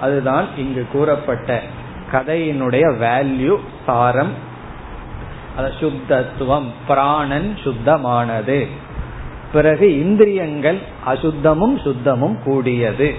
[0.00, 1.62] அதுதான் இங்கு கூறப்பட்ட
[2.12, 4.32] கதையினுடைய வேல்யூ சாரம்.
[5.80, 8.66] சுத்தத்துவம் பிராணன் சுத்தமானது.
[9.52, 13.14] பிறகு இந்திரியங்கள் அசுத்தமும் சுத்தமும் கூடியது.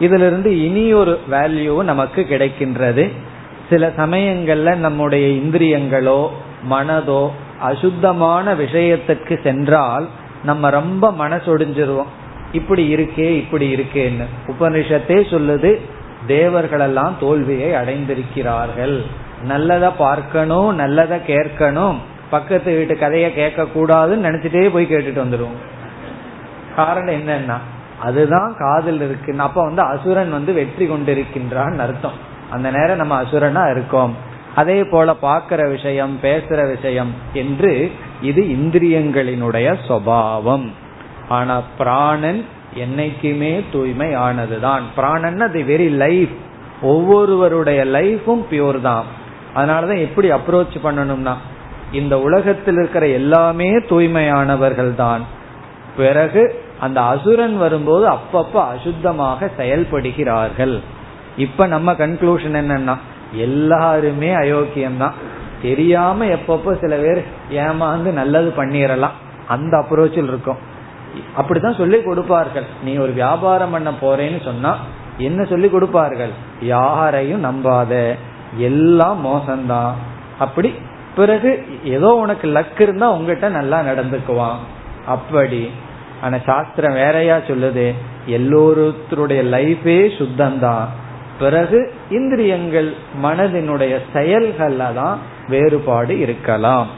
[0.00, 3.10] இதிலிருந்து இனி ஒரு வேல்யூ நமக்கு கிடைக்கின்றது.
[3.70, 6.28] சில சமயங்கள்ல நம்முடைய இந்திரியங்களோ
[6.70, 7.28] மனதோ
[7.60, 10.08] அசுத்தமான விஷயத்துக்கு சென்றால்
[10.44, 12.12] நம்ம ரொம்ப மனசொடிஞ்சிருவோம்.
[12.52, 14.24] இப்படி இருக்கே இப்படி இருக்கேன்னு.
[14.46, 15.78] உபனிஷத்தே சொல்லுது
[16.28, 19.02] தேவர்களெல்லாம் தோல்வியை அடைந்திருக்கிறார்கள்.
[19.44, 21.96] நல்லதை பார்க்கணும் நல்லதை கேட்கணும்
[22.30, 25.58] பக்கத்து வீட்டு கதையை கேட்க கூடாதுன்னு நினைச்சிட்டே போய் கேட்டுட்டு வந்துடுவோம்
[26.76, 27.58] காரணம் என்னன்னா
[27.98, 29.42] அதுதான் காதல் இருக்குன்னு.
[29.42, 32.18] அப்ப வந்து அசுரன் வந்து வெற்றி கொண்டிருக்கின்றான் அர்த்தம்.
[32.50, 34.16] அந்த நேரம் நம்ம அசுரனா இருக்கோம்.
[34.54, 40.70] அதே போல பாக்குற விஷயம் பேசுற விஷயம் என்று இது இந்திரியங்களினுடைய சுவாவம்.
[41.28, 46.36] ஆனா பிராணன் என்னைக்குமே தூய்மை ஆனதுதான் பிராணன் அது வெரி லைஃப்.
[46.82, 49.04] ஒவ்வொருவருடைய லைஃபும் பியூர் தான்.
[49.56, 51.34] அதனாலதான் எப்படி அப்ரோச் பண்ணணும்னா
[51.92, 55.20] இந்த உலகத்தில் இருக்கிற எல்லாமே தூய்மையானவர்கள் தான்
[55.96, 60.80] பிறகு அந்த அசுரன் வரும்போது அப்பப்ப அசுத்தமாக செயல்படுகிறார்கள்.
[61.36, 62.96] இப்ப நம்ம கன்க்ளூஷன் என்னன்னா
[63.32, 65.12] எல்லாருமே அயோக்கியம்தான்.
[65.62, 69.16] தெரியாம எப்பப்போ சில பேர் ஏமாந்து நல்லது பண்ணிடலாம்
[69.48, 70.56] அந்த அப்ரோச்சில் இருக்கும்.
[71.36, 72.64] அப்படித்தான் சொல்லி கொடுப்பார்கள்.
[72.84, 74.76] நீ ஒரு வியாபாரம் பண்ண போறேன்னு சொன்னா
[75.18, 76.30] என்ன சொல்லி கொடுப்பார்கள்?
[76.60, 78.14] யாரையும் நம்பாத.
[78.56, 79.92] எல்லாம் மோசம்தான்.
[80.38, 80.74] அப்படி
[81.18, 84.58] பிறகு ஏதோ உனக்கு லக் இருந்தா உங்ககிட்ட நல்லா நடந்துக்குவான்.
[85.06, 85.70] அப்படி.
[86.22, 87.94] ஆனா சாஸ்திரம் வேறையா சொல்லுது
[88.28, 90.86] எல்லோருத்தருடைய லைஃபே சுத்தம்தான்.
[91.38, 96.88] பிறகு இந்திரியங்கள் மனதினுடைய செயல்கள்ல தான் வேறுபாடு இருக்கலாம்.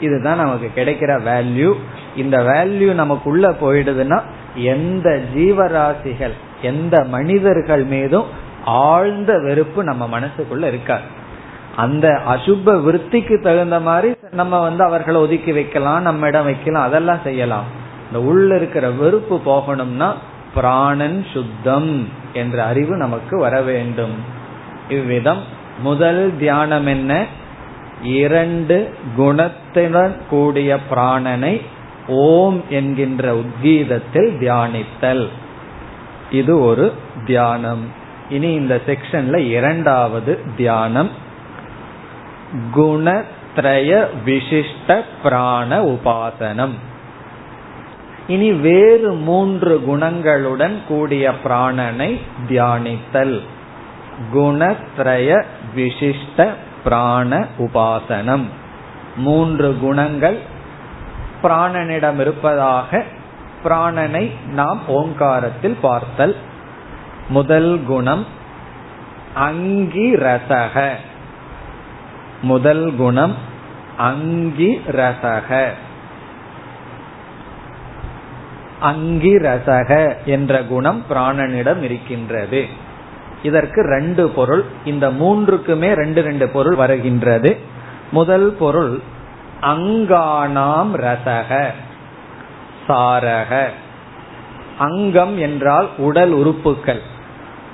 [0.00, 1.72] இதுதான் நமக்கு கிடைக்கிற வேல்யூ
[2.16, 4.20] இந்த வேல்யூ நமக்குள்ள போயிடுதுன்னா
[4.54, 8.26] எந்த ஜீவராசிகள் எந்த மனிதர்கள் மீதும்
[8.64, 11.13] ஆழ்ந்த வெறுப்பு நம்ம மனசுக்குள்ள இருக்காது.
[11.76, 17.64] அந்த அசுப விருத்திக்கு தகுந்த மாதிரி நம்ம வந்து அவர்களை ஒதுக்கி வைக்கலாம் நம்ம இடம் வைக்கலாம் அதெல்லாம் செய்யலாம்.
[18.06, 20.12] இந்த உள்ள இருக்கிற வெறுப்பு போகணும்னா
[20.54, 24.14] பிராணன் சுத்தம் என்ற அறிவு நமக்கு வர வேண்டும்.
[24.88, 25.42] இவ்விதம்
[25.78, 27.24] முதல் தியானம் என்ன?
[28.02, 31.60] இரண்டு குணத்துடன் கூடிய பிராணனை
[32.08, 35.28] ஓம் என்கின்ற உத்கீதத்தில் தியானித்தல்.
[36.30, 36.94] இது ஒரு
[37.26, 37.84] தியானம்.
[38.30, 41.10] இனி இந்த செக்ஷன்ல இரண்டாவது தியானம்.
[42.74, 46.74] குணத்ரய விசிஷ்ட பிராண உபாசனம்.
[48.26, 53.40] இனி வேறு மூன்று குணங்களுடன் கூடிய பிராணனை தியானித்தல்.
[54.34, 55.44] குணத்ரய
[55.76, 56.48] விசிஷ்ட
[56.84, 58.44] பிராண உபாசனம்.
[59.16, 60.38] மூன்று குணங்கள்
[61.42, 63.04] பிராணனிடம் இருப்பதாக
[63.64, 66.36] பிராணனை நாம் ஓங்காரத்தில் பார்த்தல்.
[67.28, 68.26] முதல் குணம்
[69.36, 70.92] அங்கிரசக.
[72.44, 73.34] முதல் குணம்
[73.98, 75.68] அங்கிரசக
[78.82, 79.90] அங்கிரசக
[80.24, 82.66] என்ற குணம் பிராணனிடம் இருக்கின்றது.
[83.42, 87.58] இதற்கு ரெண்டு பொருள் இந்த மூன்றுக்குமே ரெண்டு ரெண்டு பொருள் வருகின்றது.
[88.10, 88.92] முதல் பொருள்
[89.62, 91.70] அங்கானாம் ரசக
[92.88, 93.68] சாரக.
[94.78, 97.02] அங்கம் என்றால் உடல் உறுப்புகள்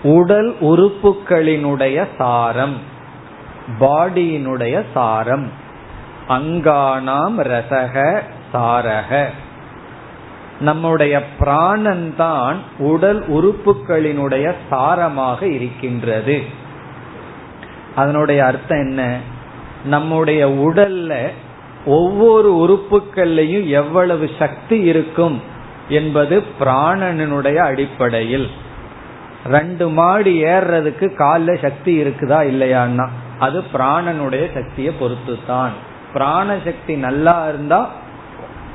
[0.03, 2.77] உடல் உறுப்புகளினுடைய சாரம்.
[3.79, 5.53] பாடியினுடைய சாரம்.
[6.29, 8.21] அங்கானாம் ரசக
[8.55, 9.25] சாரக.
[10.61, 16.43] நம்முடைய பிராணன் தான் உடல் உறுப்புகளினுடைய சாரமாக இருக்கின்றது.
[17.95, 19.19] அதனுடைய அர்த்தம் என்ன?
[19.85, 21.29] நம்முடைய உடல்ல
[21.85, 25.43] ஒவ்வொரு உறுப்புகள்லையும் எவ்வளவு சக்தி இருக்கும்
[25.89, 28.49] என்பது பிராணனுடைய அடிப்படையில்.
[29.47, 33.09] ரெண்டு மாடி ஏறுறதுக்கு காலில் சக்தி இருக்குதா இல்லையான்னா?
[33.41, 35.75] அது பிராணனுடைய சக்தியை பொறுத்து தான்
[36.13, 37.81] பிராண சக்தி நல்லா இருந்தா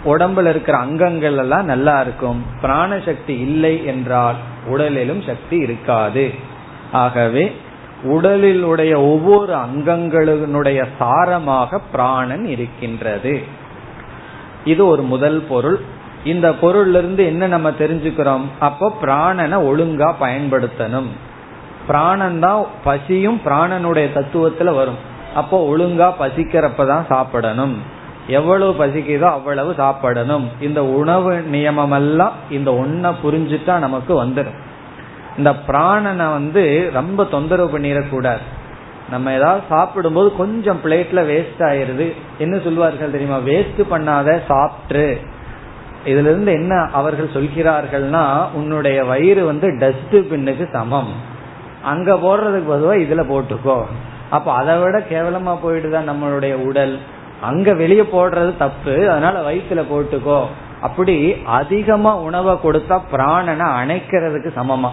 [0.05, 2.39] உடம்புல இருக்கிற அங்கங்கள் எல்லாம் நல்லா இருக்கும்.
[2.61, 4.35] பிராண சக்தி இல்லை என்றால்
[4.69, 6.25] உடலிலும் சக்தி இருக்காது.
[6.91, 7.45] ஆகவே
[8.03, 13.35] உடலில் உடைய ஒவ்வொரு அங்கங்களினுடைய சாரமாக பிராணன் இருக்கின்றது.
[14.65, 15.79] இது ஒரு முதல் பொருள்.
[16.23, 18.45] இந்த பொருள்ல இருந்து என்ன நம்ம தெரிஞ்சுக்கிறோம்?
[18.59, 21.09] அப்போ பிராணனை ஒழுங்கா பயன்படுத்தணும்.
[21.87, 24.97] பிராணன் தான் பசியும் பிராணனுடைய தத்துவத்துல வரும்.
[25.35, 27.93] அப்போ ஒழுங்கா பசிக்கிறப்பதான் சாப்பிடணும்.
[28.27, 30.49] எவ்வளவு பசிக்குதோ அவ்வளவு சாப்பிடணும்.
[30.61, 34.57] இந்த உணவு நியமம் எல்லாம் இந்த ஒன்ன புரிஞ்சுட்டா நமக்கு வந்துடும்.
[35.37, 38.45] இந்த பிராணனை வந்து ரொம்ப தொந்தரவு பண்ணிடக்கூடாது.
[39.09, 43.37] நம்ம ஏதாவது சாப்பிடும்போது கொஞ்சம் பிளேட்ல வேஸ்ட் ஆயிருது என்ன சொல்வார்கள் தெரியுமா?
[43.37, 45.21] வேஸ்ட் பண்ணாத சாப்பிட்டு
[46.05, 51.33] இதுல இருந்து என்ன அவர்கள் சொல்கிறார்கள்னா உன்னுடைய வயிறு வந்து டஸ்ட் பின்னுக்கு சமம்.
[51.85, 53.83] அங்க போடுறதுக்கு பொதுவா இதுல போட்டுக்கோ.
[54.29, 56.99] அப்ப அதை விட கேவலமா போயிடுதான் நம்மளுடைய உடல்.
[57.41, 60.45] அங்க வெளியே போடுறது தப்பு அதனால வயிற்றுல போட்டுக்கோ.
[60.81, 64.89] அப்படி அதிகமா உணவை கொடுத்தா பிராணனை அணைக்கிறதுக்கு சமமா.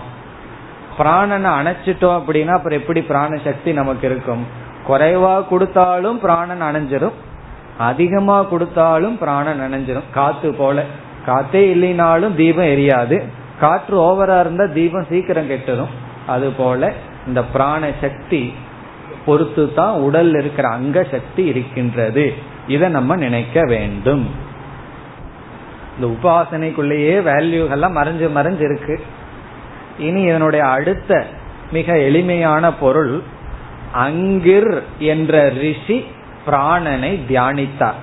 [0.99, 4.47] பிராணனை அணைச்சிட்டோம் அப்படின்னா அப்புறம் எப்படி பிராண சக்தி நமக்கு இருக்கும்?
[4.89, 7.13] குறைவா கொடுத்தாலும் பிராணன் அணைஞ்சிரும்.
[7.79, 10.11] அதிகமா கொடுத்தாலும் பிராணன் அணைஞ்சிரும்.
[10.15, 10.85] காத்து போல.
[11.27, 13.23] காத்தே இல்லைனாலும் தீபம் எரியாது.
[13.61, 15.93] காற்று ஓவரா இருந்தா தீபம் சீக்கிரம் கெட்டுரும்.
[16.27, 16.93] அதுபோல
[17.27, 18.55] இந்த பிராண சக்தி
[19.27, 22.35] பொறுத்து தான் உடல் இருக்கிற அங்க சக்தி இருக்கின்றது.
[22.69, 24.31] இதை நம்ம நினைக்க வேண்டும்.
[26.01, 29.03] இந்த உபாசனைக்குள்ளேயே வேல்யூகள்லாம் மறைஞ்சு மறைஞ்சு இருக்கு.
[29.99, 31.27] இனி இதனுடைய அடுத்த
[31.73, 33.23] மிக எளிமையான பொருள்
[33.95, 36.07] அங்கிர் என்ற ரிஷி
[36.47, 38.01] பிராணனை தியானித்தார்.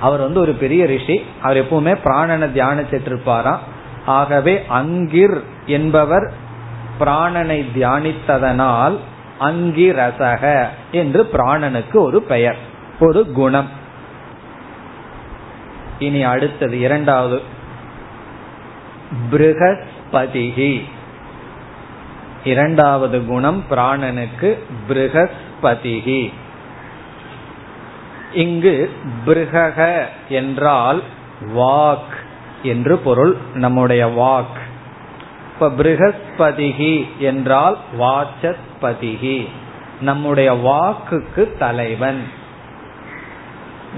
[0.00, 1.24] அவர் வந்து ஒரு பெரிய ரிஷி.
[1.42, 3.58] அவர் எப்பவுமே பிராணனை தியானிச்சிட்டு இருப்பாராம்.
[4.06, 6.32] ஆகவே அங்கிர் என்பவர்
[7.00, 8.96] பிராணனை தியானித்ததனால்
[9.40, 12.58] அங்கிரசக என்று பிராணனுக்கு ஒரு பெயர்
[13.00, 13.68] ஒரு குணம்.
[15.98, 17.42] இனி அடுத்தது இரண்டாவது.
[19.30, 20.84] பிருகஸ்பதிகி
[22.44, 24.58] இரண்டாவது குணம் பிராணனுக்கு
[24.88, 26.32] பிருகஸ்பதிகி
[28.32, 28.92] இங்கு
[29.26, 31.02] பிருகக என்றால்
[31.56, 32.16] வாக்
[32.62, 33.36] என்று பொருள்.
[33.54, 34.59] நம்முடைய வாக்
[35.60, 39.46] இப்ப பிருகஸ்பதிகி என்றால் வாச்சஸ்பதிகி
[40.00, 42.22] நம்முடைய வாக்குக்கு தலைவன்.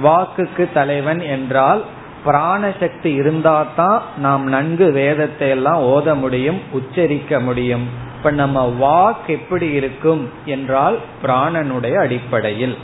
[0.03, 1.85] வாக்குக்கு தலைவன் என்றால்
[2.27, 7.88] பிராணசக்தி இருந்தாதான் நாம் நன்கு வேதத்தை எல்லாம் ஓத முடியும் உச்சரிக்க முடியும்.
[8.16, 12.79] இப்ப நம்ம வாக் எப்படி இருக்கும் என்றால் பிராணனுடைய அடிப்படையில்.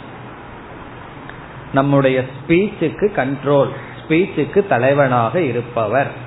[1.72, 6.26] நம்முடைய ஸ்பீச்சுக்கு கண்ட்ரோல் ஸ்பீச்சுக்கு தலைவனாக இருப்பவர்.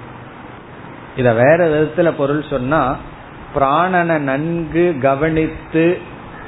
[1.15, 2.95] இத வேற விதத்துல பொருள் சொன்னா
[3.55, 5.97] பிராணனை நன்கு கவனித்து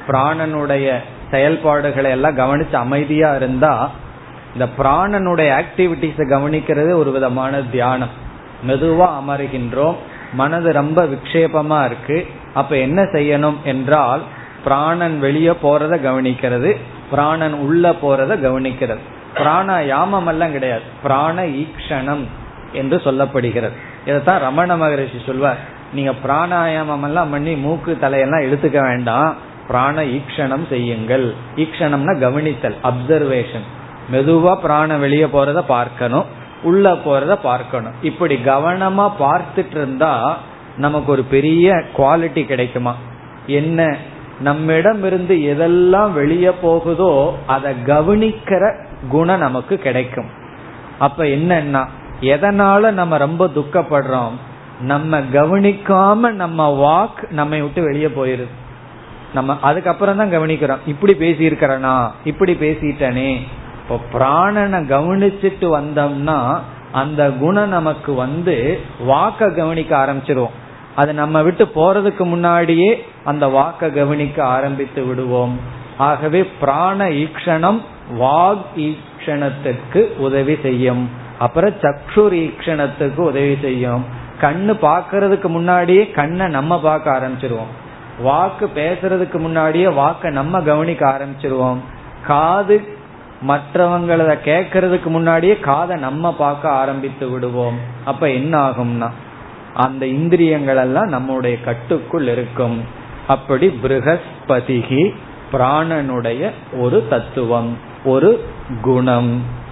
[0.08, 0.94] பிராணனுடைய
[1.30, 3.90] செயல்பாடுகளை எல்லாம் கவனிச்சு அமைதியா இருந்தா
[4.52, 8.10] இந்த பிராணனுடைய ஆக்டிவிட்டிஸை கவனிக்கிறது ஒரு விதமான தியானம்.
[8.68, 9.94] மெதுவா அமருகின்றோம்
[10.32, 14.22] மனது ரொம்ப விக்ஷேபமா இருக்கு அப்ப என்ன செய்யணும் என்றால்
[14.64, 16.76] பிராணன் வெளியே போறத கவனிக்கிறது
[17.10, 19.02] பிராணன் உள்ள போறத கவனிக்கிறது.
[19.34, 22.24] பிராணாயாமம் எல்லாம் கிடையாது பிராண ஈக்ஷணம்
[22.72, 23.76] என்று சொல்லப்படுகிறது.
[24.06, 25.58] இதைத்தான் ரமண மகரிஷி சொல்வார்.
[25.92, 29.36] நீங்க பிராணாயாமம் எல்லாம் பண்ணி மூக்கு தலையெல்லாம் எடுத்துக்க வேண்டாம்.
[29.68, 31.34] பிராண ஈக்ஷணம் செய்யுங்கள்.
[31.56, 33.66] ஈக்ஷணம்னா கவனித்தல் அப்சர்வேஷன்
[34.12, 36.24] மெதுவா பிராணம் வெளியே போறத பார்க்கணும்
[36.62, 37.92] உள்ள போறத பார்க்கணும்.
[38.02, 40.36] இப்படி கவனமா பார்த்துட்டு இருந்தா
[40.76, 42.94] நமக்கு ஒரு பெரிய குவாலிட்டி கிடைக்குமா?
[43.46, 43.96] என்ன?
[44.40, 47.12] நம்மிடம் இருந்து எதெல்லாம் வெளியே போகுதோ
[47.46, 48.62] அதை கவனிக்கிற
[49.08, 50.30] குணம் நமக்கு கிடைக்கும்.
[50.98, 51.82] அப்ப என்னன்னா
[52.20, 54.32] எதனால நம்ம ரொம்ப துக்கப்படுறோம்?
[54.80, 58.48] நம்ம கவனிக்காம நம்ம வாக் நம்மை விட்டு வெளியே போயிருது
[59.34, 60.78] நம்ம அதுக்கப்புறம் தான் கவனிக்கிறோம்.
[60.86, 62.10] இப்படி பேசியிருக்கிறனா?
[62.24, 63.42] இப்படி பேசிட்டனே.
[63.82, 66.58] இப்போ பிராணனை கவனிச்சுட்டு வந்தோம்னா
[66.92, 70.50] அந்த குணம் நமக்கு வந்து வாக்க கவனிக்க ஆரம்பிச்சிருவோம்.
[70.94, 75.58] அது நம்ம விட்டு போறதுக்கு முன்னாடியே அந்த வாக்க கவனிக்க ஆரம்பித்து விடுவோம்.
[75.98, 77.80] ஆகவே பிராண ஈக்ஷணம்
[78.20, 81.22] வாக் ஈக்ஷணத்துக்கு உதவி செய்யும்.
[81.44, 84.04] அப்புறம் சக்ஷுர் ஈக்ஷணத்துக்கு உதவி செய்யும்.
[84.40, 87.72] கண்ணு பாக்குறதுக்கு முன்னாடியே கண்ணை நம்ம பார்க்க ஆரம்பிச்சிருவோம்.
[88.20, 91.80] வாக்கு பேசுறதுக்கு முன்னாடியே வாக்க நம்ம கவனிக்க ஆரம்பிச்சிருவோம்.
[92.26, 92.76] காது
[93.48, 97.78] மற்றவங்கள கேட்கறதுக்கு முன்னாடியே காதை நம்ம பார்க்க ஆரம்பித்து விடுவோம்.
[98.04, 99.08] அப்ப என்ன ஆகும்னா
[99.74, 102.76] அந்த இந்திரியங்கள் எல்லாம் நம்முடைய கட்டுக்குள் இருக்கும்.
[103.26, 105.02] அப்படி பிருகஸ்பதிகி
[105.52, 107.70] பிராணனுடைய ஒரு தத்துவம்
[108.04, 108.30] ஒரு
[108.82, 109.62] குணம்.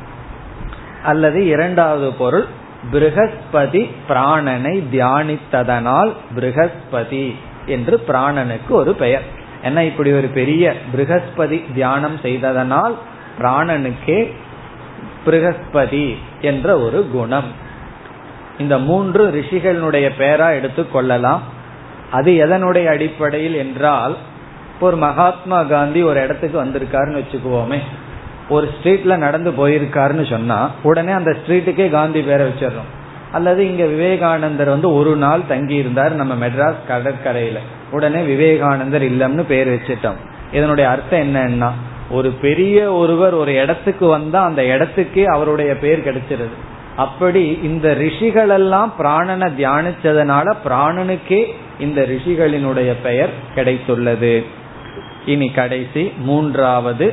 [1.03, 2.47] அல்லது இரண்டாவது பொருள்
[2.93, 7.35] பிருகஸ்பதி பிராணனை தியானித்ததனால் பிருகஸ்பதி
[7.67, 9.23] என்று பிராணனுக்கு ஒரு பெயர்.
[9.63, 12.95] என்ன இப்படி ஒரு பெரிய பிருகஸ்பதி தியானம் செய்ததனால்
[13.39, 14.33] பிராணனுக்கே
[15.27, 17.51] பிருகஸ்பதி என்ற ஒரு குணம்.
[18.59, 21.41] இந்த மூன்று ரிஷிகளுடைய பெயரா எடுத்துக்கொள்ளலாம்
[22.11, 24.17] அது எதனுடைய அடிப்படையில் என்றால்
[24.81, 27.79] ஒரு மகாத்மா காந்தி ஒரு இடத்துக்கு வந்திருக்காருன்னு வச்சுக்குவோமே.
[28.53, 32.91] ஒரு ஸ்ட்ரீட்ல நடந்து போயிருக்காருன்னு சொன்னா உடனே அந்த ஸ்ட்ரீட்டுக்கே காந்தி பேரை வச்சிடறோம்.
[33.33, 37.61] அல்லது இங்க விவேகானந்தர் வந்து ஒரு நாள் தங்கி இருந்தார் நம்ம மெட்ராஸ் கடற்கரையில.
[37.91, 40.21] உடனே விவேகானந்தர் இல்லம்னு பேர் வச்சிட்டோம்.
[40.53, 41.71] இதனுடைய அர்த்தம் என்னன்னா
[42.11, 46.57] ஒரு பெரிய ஒருவர் ஒரு இடத்துக்கு வந்தா அந்த இடத்துக்கே அவருடைய பேர் கிடைச்சிருது.
[46.97, 51.43] அப்படி இந்த ரிஷிகள் எல்லாம் பிராணனை தியானிச்சதுனால பிராணனுக்கே
[51.79, 54.35] இந்த ரிஷிகளினுடைய பெயர் கிடைத்துள்ளது.
[55.27, 57.07] இனி கடைசி மூன்றாவது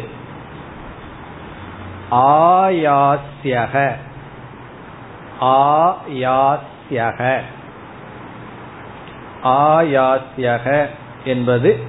[2.12, 3.92] ஆயாஸ்யக.
[5.42, 7.40] ஆயாஸ்யக.
[9.44, 10.88] ஆயாஸ்யக
[11.24, 11.84] என்பது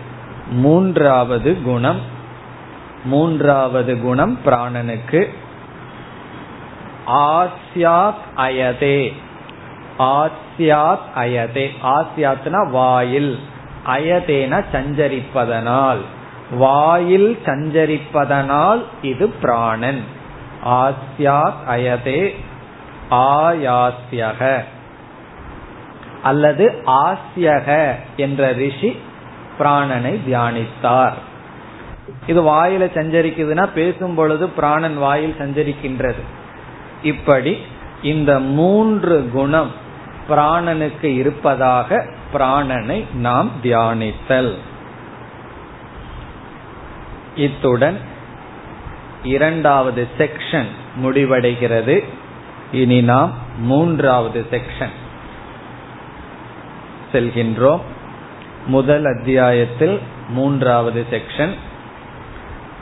[0.50, 2.00] மூன்றாவது குணம்.
[3.04, 5.34] மூன்றாவது குணம் பிராணனுக்கு.
[7.06, 9.12] ஆஸ்யாத் அயதே.
[9.98, 11.70] ஆஸ்யாத் அயதே.
[11.82, 13.38] ஆஸ்யாத்னா வாயில்.
[13.86, 16.00] அயதேன சஞ்சரிப்பதனால்.
[16.50, 20.04] வாயில் சஞ்சரிப்பதனால் இது பிராணன்.
[20.64, 22.34] ஆஸ்யாத் அயதே
[23.10, 24.64] ஆயாஸ்யக.
[26.22, 28.96] அல்லது ஆஸ்யக என்ற ரிஷி
[29.58, 31.12] பிராணனை தியானித்தார்.
[32.26, 36.20] இது வாயில சஞ்சரிக்குதுன்னா பேசும் பொழுது பிராணன் வாயில் சஞ்சரிக்கின்றது.
[37.02, 37.58] இப்படி
[38.02, 39.70] இந்த மூன்று குணம்
[40.28, 44.54] பிராணனுக்கு இருப்பதாக பிராணனை நாம் தியானித்தல்.
[47.46, 47.98] இத்துடன்
[49.24, 50.70] இரண்டாவது செக்ஷன்
[51.04, 51.96] முடிவடைகிறது.
[52.72, 54.94] இனி நாம் மூன்றாவது செக்ஷன்
[57.12, 57.82] செல்கின்றோம்.
[58.66, 59.96] முதல் அத்தியாயத்தில்
[60.28, 61.54] மூன்றாவது செக்ஷன்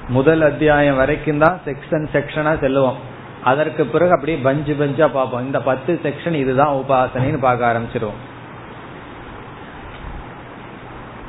[0.09, 3.01] முதல் அத்தியாயம் வரைக்கும் தான் செக்ஷன் செக்ஷனா செல்லுவோம்.
[3.45, 5.45] அதற்கு பிறகு அப்படியே பஞ்சு பஞ்சா பார்ப்போம்.
[5.47, 8.21] இந்த பத்து செக்ஷன் இதுதான் உபாசனைன்னு பார்க்க ஆரம்பிச்சிருவோம்.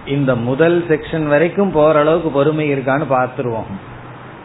[0.09, 3.71] இந்த முதல் செக்ஷன் வரைக்கும் போற அளவுக்கு பொறுமை இருக்கான்னு பார்த்துருவோம்.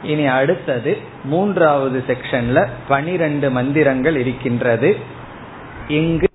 [0.03, 4.96] இனி அடுத்தது மூன்றாவது செக்ஷன்ல பனிரெண்டு மந்திரங்கள் இருக்கின்றது.
[5.88, 6.29] இங்கு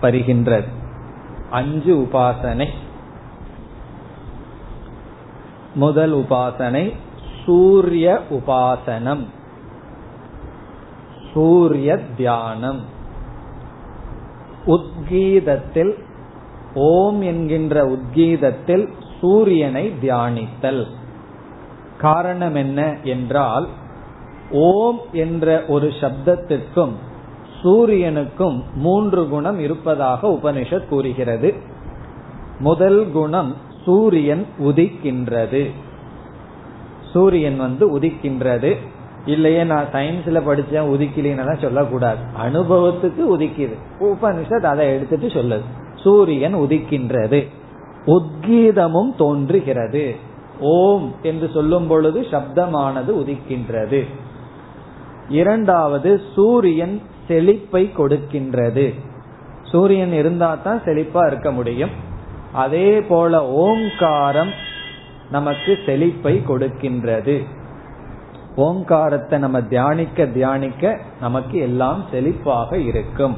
[0.00, 0.68] வருகின்றது
[1.50, 2.68] அஞ்சு உபாசனை.
[5.74, 6.94] முதல் உபாசனை
[7.44, 9.26] சூரிய உபாசனம்.
[11.34, 12.84] சூரிய தியானம்.
[14.66, 16.08] உத்கீதத்தில்
[16.74, 18.88] ஓம் என்கின்ற உத்கீதத்தில்
[19.20, 20.86] சூரியனை தியானித்தல்.
[21.98, 23.68] காரணம் என்ன என்றால்
[24.50, 26.92] ஓம் என்ற ஒரு சப்தத்திற்கும்
[27.62, 31.54] சூரியனுக்கும் மூன்று குணம் இருப்பதாக உபனிஷத் கூறுகிறது.
[32.58, 35.70] முதல் குணம் சூரியன் உதிக்கின்றது.
[37.12, 38.76] சூரியன் வந்து உதிக்கின்றது.
[39.26, 42.18] இல்லையே நான் சயின்ஸ்ல படிச்சேன் உதிக்கலின்னு சொல்லக்கூடாது.
[42.42, 43.74] அனுபவத்துக்கு உதிக்குது.
[44.00, 45.62] உபனிஷத் அதை எடுத்துட்டு சொல்லுது.
[46.02, 47.48] சூரியன் உதிக்கின்றது.
[48.06, 50.16] உத்கீதமும் தோன்றுகிறது.
[50.60, 54.06] ஓம் என்று சொல்லும் பொழுது சப்தமானது உதிக்கின்றது.
[55.28, 58.94] இரண்டாவது சூரியன் செழிப்பை கொடுக்கின்றது.
[59.62, 61.90] சூரியன் இருந்தா தான் செழிப்பா இருக்க முடியும்.
[62.52, 64.50] அதே போல ஓங்காரம்
[65.30, 67.44] நமக்கு செழிப்பை கொடுக்கின்றது.
[68.56, 73.36] ஓங்காரத்தை நம்ம தியானிக்க தியானிக்க நமக்கு எல்லாம் செழிப்பாக இருக்கும்.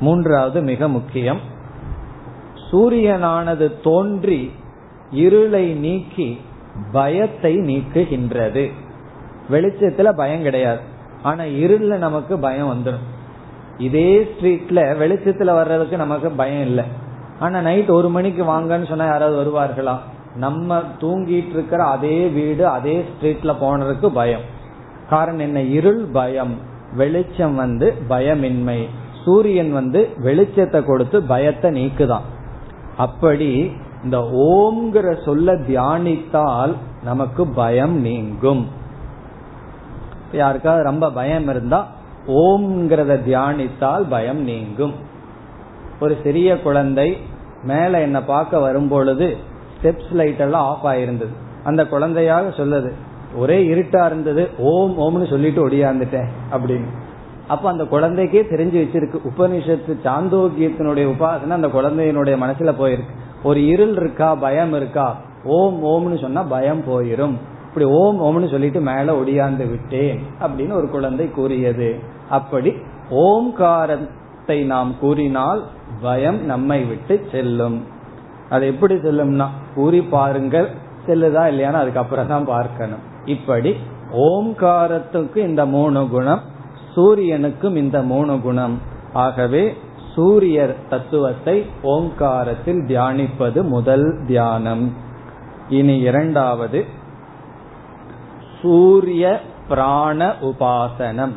[0.00, 1.40] மூன்றாவது மிக முக்கியம்.
[2.70, 4.52] சூரியனானது தோன்றி
[5.10, 6.40] இருளை நீக்கி
[6.92, 8.72] பயத்தை நீக்குகின்றது.
[9.50, 10.80] வெளிச்சத்துல பயம் கிடையாது.
[11.22, 13.02] ஆனா இருள்ல நமக்கு பயம் வந்துடும்
[13.78, 16.84] இதே ஸ்ட்ரீட்ல வெளிச்சத்துல வர்றதுக்கு நமக்கு பயம் இல்லை.
[17.38, 19.98] ஆனா நைட் ஒரு மணிக்கு வாங்கன்னு சொன்னா யாராவது வருவார்களா?
[20.36, 24.40] நம்ம தூங்கிட்டு இருக்கிற அதே வீடு அதே ஸ்ட்ரீட்ல போனதுக்கு பயம்.
[25.08, 25.60] காரணம் என்ன?
[25.60, 26.58] இருள் பயம்.
[26.94, 28.88] வெளிச்சம் வந்து பயமின்மை.
[29.24, 32.22] சூரியன் வந்து வெளிச்சத்தை கொடுத்து பயத்தை நீக்குதான்.
[32.96, 33.72] அப்படி
[34.04, 38.68] இந்த ஓம்ங்கிற சொல்ல தியானித்தால் நமக்கு பயம் நீங்கும்.
[40.32, 41.88] யாருக்காவது ரொம்ப பயம் இருந்தா
[42.26, 44.92] ஓம்ங்கிறத தியானித்தால் பயம் நீங்கும்.
[46.00, 47.16] ஒரு சிறிய குழந்தை
[47.62, 49.36] மேல என்ன பார்க்க வரும்பொழுது
[49.82, 51.32] ஸ்டெப்ஸ் லைட் எல்லாம் ஆஃப் ஆயிருந்தது.
[51.64, 52.92] அந்த குழந்தையாக சொல்லுது
[53.36, 56.88] ஒரே இருட்டா இருந்தது ஓம் ஓம்னு சொல்லிட்டு ஒடியாந்துட்டேன் அப்படின்னு.
[57.48, 59.18] அப்ப அந்த குழந்தைக்கே தெரிஞ்சு வச்சிருக்கு.
[59.30, 63.14] உபனிஷத்து சாந்தோக்கியத்தினுடைய உபாசனை அந்த குழந்தையினுடைய மனசுல போயிருக்கு.
[63.42, 65.16] ஒரு இருள் இருக்கா பயம் இருக்கா?
[65.44, 67.34] ஓம் ஓம்னு சொன்னா பயம் போயிரும்.
[67.68, 71.98] இப்படி ஓம் ஓம்னு சொல்லிட்டு மேல ஒடியாந்து விட்டேன் அப்படின்னு ஒரு குழந்தை கூறியது.
[72.28, 72.72] அப்படி
[73.10, 75.62] ஓம்காரத்தை நாம் கூறினால்
[76.00, 77.84] பயம் நம்மை விட்டு செல்லும்.
[78.48, 80.68] அது எப்படி செல்லும்னா கூறி பாருங்கள்
[81.06, 83.02] செல்லுதா இல்லையானா அதுக்கப்புறம் தான் பார்க்கணும்.
[83.24, 83.76] இப்படி
[84.16, 86.40] ஓம்காரத்துக்கு இந்த மூணு குணம்
[86.96, 88.78] சூரியனுக்கும் இந்த மூணு குணம்.
[89.12, 89.76] ஆகவே
[90.14, 94.92] சூரியர் தத்துவத்தை ஓங்காரத்தில் தியானிப்பது முதல் தியானம்.
[95.68, 96.84] இனி இரண்டாவது
[98.62, 101.32] சூரிய பிராண உபாசனம்.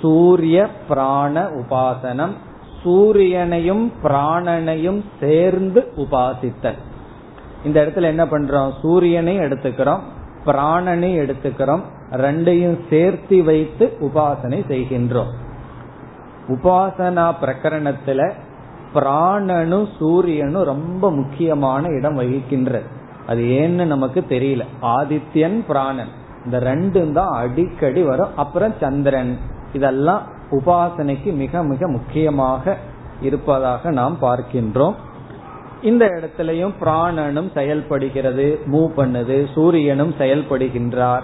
[0.00, 2.34] சூரிய பிராண உபாசனம்
[2.84, 6.78] சூரியனையும் பிராணனையும் சேர்ந்து உபாசித்தல்.
[7.64, 8.72] இந்த இடத்துல என்ன பண்றோம்?
[8.82, 10.00] சூரியனை எடுத்துக்கிறோம்
[10.46, 11.82] பிராணனை எடுத்துக்கிறோம்
[12.16, 15.32] ரெண்டையும் சேர்த்து வைத்து உபாசனை செய்கின்றோம்.
[16.48, 18.30] உபாசனா பிரகரணத்துல
[18.94, 22.82] பிராணனும் சூரியனும் ரொம்ப முக்கியமான இடம் வகிக்கின்றது.
[23.26, 24.64] அது ஏன்னு நமக்கு தெரியல.
[24.82, 26.08] ஆதித்யன் பிராணன்.
[26.44, 28.36] இந்த ரெண்டும் தான் அடிக்கடி வரும்.
[28.36, 29.38] அப்புறம் சந்திரன்.
[29.72, 32.76] இதெல்லாம் உபாசனைக்கு மிக மிக முக்கியமாக
[33.20, 34.94] இருப்பதாக நாம் பார்க்கின்றோம்.
[35.82, 41.22] இந்த இடத்திலையும் பிராணனும் செயல்படுகிறது மூவ் பண்ணுது சூரியனும் செயல்படுகின்றார்.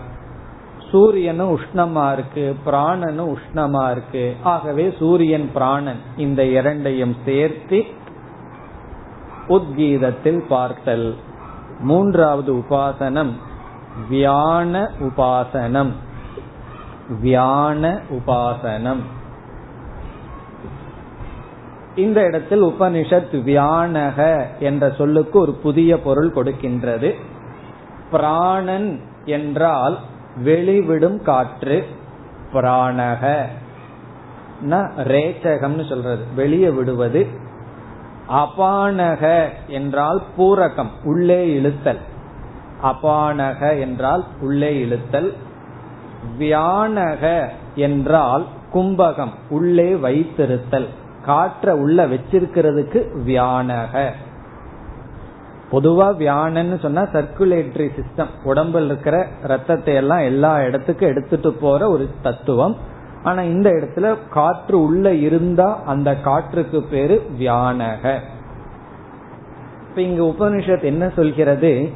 [0.91, 4.37] சூரியனும் உஷ்ணமா இருக்கு பிராணனும் உஷ்ணமா இருக்கு.
[4.43, 7.85] ஆகவே சூரியன் பிராணன் இந்த இரண்டையும் சேர்த்து
[9.49, 11.15] உத்கீதத்தில் பார்த்தல்.
[11.81, 13.31] மூன்றாவது உபாசனம்
[14.11, 15.93] வியான உபாசனம்.
[17.23, 19.01] வியான உபாசனம்.
[21.97, 27.15] இந்த இடத்தில் உபனிஷத் வியானக என்ற சொல்லுக்கு ஒரு புதிய பொருள் கொடுக்கின்றது.
[28.11, 29.99] பிராணன் என்றால்
[30.45, 31.87] வெளிவிடும் காற்று
[32.53, 33.43] பிராணக.
[34.97, 36.25] ரேச்சகம்னு சொல்றது.
[36.35, 37.27] வெளியே விடுவது
[38.29, 41.99] அபானக என்றால் பூரகம் உள்ளே இழுத்தல்.
[42.83, 45.33] அபானக என்றால் உள்ளே இழுத்தல்.
[46.39, 50.87] வியானக என்றால் கும்பகம் உள்ளே வைத்திருத்தல்.
[51.27, 54.13] காற்ற உள்ள வச்சிருக்கிறதுக்கு வியானக.
[55.73, 62.77] பொதுவா வியானன்னு சொன்னா சர்க்குலேட்டரி சிஸ்டம் உடம்பில் இருக்கிற ரத்தத்தை எல்லாம் எல்லா இடத்துக்கும் எடுத்துட்டு போற ஒரு தத்துவம்.
[63.23, 68.19] ஆனா இந்த இடத்துல காற்று உள்ள இருந்தா அந்த காற்றுக்கு பேரு வியானக.
[69.89, 71.91] இப்ப இங்க உபனிஷத் என்ன சொல்கிறது?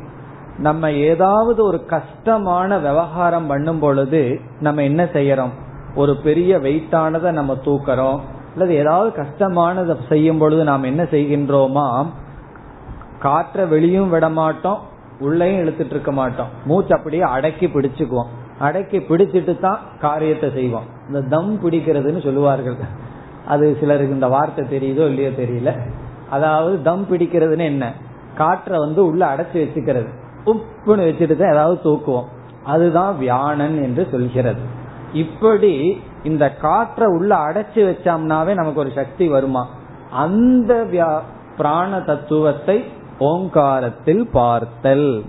[0.58, 5.50] நம்ம ஏதாவது ஒரு கஷ்டமான விவகாரம் பண்ணும் பொழுது நம்ம என்ன செய்யறோம்?
[5.94, 8.20] ஒரு பெரிய வெயிட்டானதை நம்ம தூக்கிறோம்.
[8.52, 12.06] அல்லது ஏதாவது கஷ்டமானதை செய்யும் பொழுது நாம் என்ன செய்கின்றோமா?
[13.24, 14.80] காற்றை வெளியும் விட மாட்டோம்
[15.18, 16.50] உள்ளேயும் இழுத்துட்டு இருக்க மாட்டோம்.
[16.64, 18.30] மூச்சு அப்படியே அடக்கி பிடிச்சுக்குவோம்.
[18.58, 20.88] அடக்கி பிடிச்சிட்டு தான் காரியத்தை செய்வோம்.
[21.08, 22.76] இந்த தம் பிடிக்கிறதுன்னு சொல்லுவார்கள்.
[23.46, 25.72] அது சிலருக்கு இந்த வார்த்தை தெரியுதோ இல்லையோ தெரியல.
[26.30, 27.84] அதாவது தம் பிடிக்கிறதுன்னு என்ன?
[28.36, 30.10] காற்றை வந்து உள்ள அடைச்சி வச்சுக்கிறது.
[30.52, 32.28] உப்புன்னு வச்சுட்டு தான் ஏதாவது தூக்குவோம்.
[32.64, 34.62] அதுதான் வியானன் என்று சொல்கிறது.
[35.12, 35.72] இப்படி
[36.22, 39.62] இந்த காற்றை உள்ள அடைச்சு வச்சோம்னாவே நமக்கு ஒரு சக்தி வருமா?
[40.24, 40.72] அந்த
[41.56, 42.76] பிராண தத்துவத்தை
[43.18, 45.24] ஓங்காரத்தில் பார்த்தல்.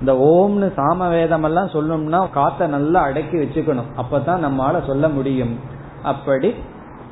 [0.00, 3.92] இந்த ஓம்னு சாம வேதம் எல்லாம் சொல்லணும்னா காத்த நல்லா அடக்கி வச்சுக்கணும்.
[3.96, 5.58] அப்பதான் நம்மால சொல்ல முடியும்.
[6.02, 6.54] அப்படி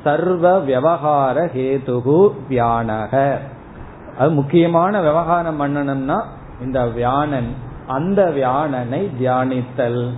[0.03, 3.37] சர்வ விவகார ஹேதுகு வியானக.
[4.19, 6.23] அது முக்கியமான விவகாரம் பண்ணணும்னா
[6.61, 7.53] இந்த வியானன்
[7.87, 10.09] அந்த வியானனை தியானித்தல்.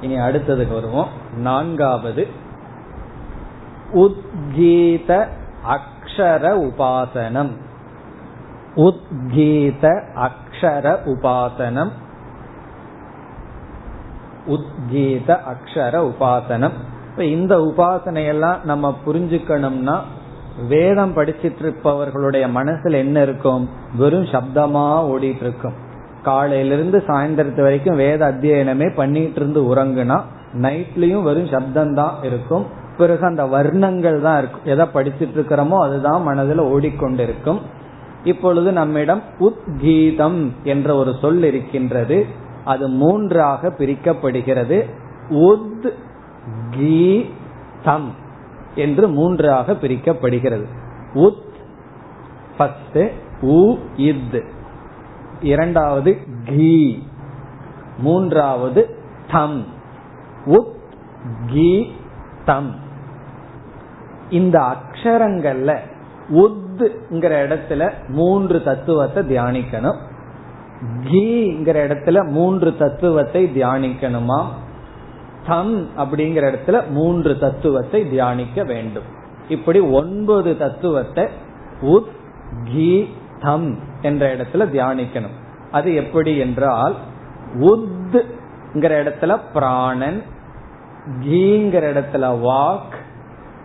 [0.00, 1.08] இனி அடுத்ததுக்கு வருவோம்.
[1.36, 2.28] நான்காவது
[3.94, 5.26] உத்கீத
[5.68, 7.50] அக்ஷர உபாசனம்.
[8.76, 9.84] உத்கீத
[10.26, 11.90] அக்ஷர உபாசனம்.
[14.46, 16.72] உத்கீத அக்ஷர உபாசனம்.
[17.10, 19.96] இப்ப இந்த உபாசனையெல்லாம் நம்ம புரிஞ்சுக்கணும்னா
[20.68, 23.68] வேதம் படிச்சிட்டு இருப்பவர்களுடைய மனசுல என்ன இருக்கும்?
[23.96, 25.72] வெறும் சப்தமா ஓடிட்டு இருக்கும்
[26.22, 30.20] காலையிலிருந்து சாயந்தரத்து வரைக்கும் வேத அத்தியனமே பண்ணிட்டு இருந்து உறங்குனா
[30.60, 32.66] நைட்லயும் வெறும் சப்தம் தான் இருக்கும்.
[32.96, 34.64] பிறகு அந்த வர்ணங்கள் தான் இருக்கும்.
[34.64, 37.60] எதை படிச்சிட்டு இருக்கிறோமோ அதுதான் மனதில் ஓடிக்கொண்டிருக்கும்.
[38.24, 42.26] இப்பொழுது நம்மிடம் உத்கீதம் என்ற ஒரு சொல் இருக்கின்றது.
[42.64, 44.90] அது மூன்றாக பிரிக்கப்படுகிறது.
[45.30, 45.92] உத்
[46.70, 48.08] கீதம்
[48.74, 50.64] என்று மூன்றாக பிரிக்கப்படுகிறது.
[51.14, 51.42] உத்
[52.56, 52.98] ஃபர்ஸ்ட்
[53.40, 54.44] உ இத்.
[55.42, 57.02] இரண்டாவது கீ.
[57.98, 58.98] மூன்றாவது
[59.30, 59.64] தம்.
[60.46, 60.72] உத்
[61.46, 61.92] கீ
[62.44, 62.74] தம்
[64.30, 65.78] இந்த அக்ஷரங்கள்ல
[66.34, 69.98] உத்ங்கிற இடத்துல மூன்று தத்துவத்தை தியானிக்கணும்.
[71.04, 74.44] கீங்கிற இடத்துல மூன்று தத்துவத்தை தியானிக்கணுமா?
[75.46, 79.08] தம் அப்படிங்கிற இடத்துல மூன்று தத்துவத்தை தியானிக்க வேண்டும்.
[79.48, 81.24] இப்படி ஒன்பது தத்துவத்தை
[81.82, 82.12] உத்
[82.64, 83.08] கீ
[83.40, 85.36] தம் என்ற இடத்துல தியானிக்கணும்.
[85.70, 86.94] அது எப்படி என்றால்
[87.60, 90.22] உத்ங்கிற இடத்துல பிராணன்
[91.20, 92.94] கீங்கிற இடத்துல வாக்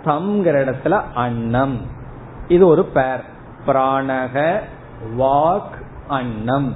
[0.05, 1.95] தம்ங்கிற இடத்துல அன்னம்.
[2.47, 3.23] இது ஒரு பேர்
[3.67, 4.59] பிராணக
[5.17, 5.75] வாக்
[6.07, 6.75] அன்னம்.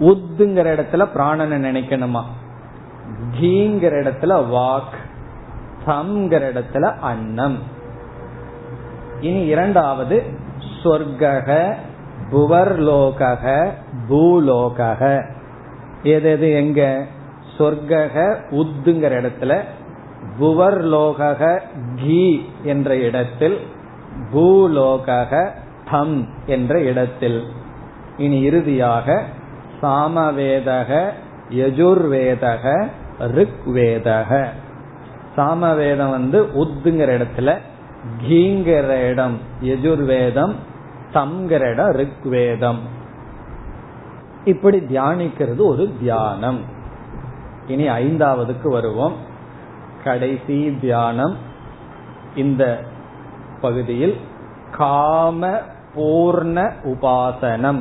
[0.00, 2.22] உத்துங்கிற இடத்துல பிராணனை நினைக்கணுமா?
[3.40, 4.96] கீங்கிற இடத்துல வாக்
[5.86, 7.58] தம்ங்கிற இடத்துல அன்னம்.
[9.20, 10.22] இனி இரண்டாவது
[10.82, 11.74] சொர்க்கக
[12.30, 13.70] புவர்லோகக
[14.08, 15.30] பூலோகக.
[16.02, 17.06] எது எது எங்க?
[17.58, 19.60] சொர்க்கக உத்துங்கிற இடத்துல
[20.40, 21.60] புவர்லோகக
[21.96, 23.74] கீ என்ற இடத்தில்
[24.32, 25.50] பூலோகக
[25.90, 27.44] தம் என்ற இடத்தில்.
[28.16, 29.24] இனி இறுதியாக
[29.82, 31.10] சாமவேதக
[31.50, 32.88] யஜுர்வேதக
[33.20, 34.46] ரிக்வேதக.
[35.36, 37.58] சாமவேதம் வந்து உத்துங்கிற இடத்துல
[38.28, 40.54] கீங்கிற இடம் யஜுர்வேதம்
[41.14, 42.78] தம்ங்கிற இடம் ரிக்வேதம்.
[44.44, 46.60] இப்படி தியானிக்கிறது ஒரு தியானம்.
[47.66, 49.12] இனி ஐந்தாவதுக்கு வருவோம்.
[50.04, 51.36] கடைசி தியானம்.
[52.36, 52.80] இந்த
[53.60, 54.20] பகுதியில்
[54.76, 55.58] காம
[55.94, 57.80] பூர்ண உபாசனம்.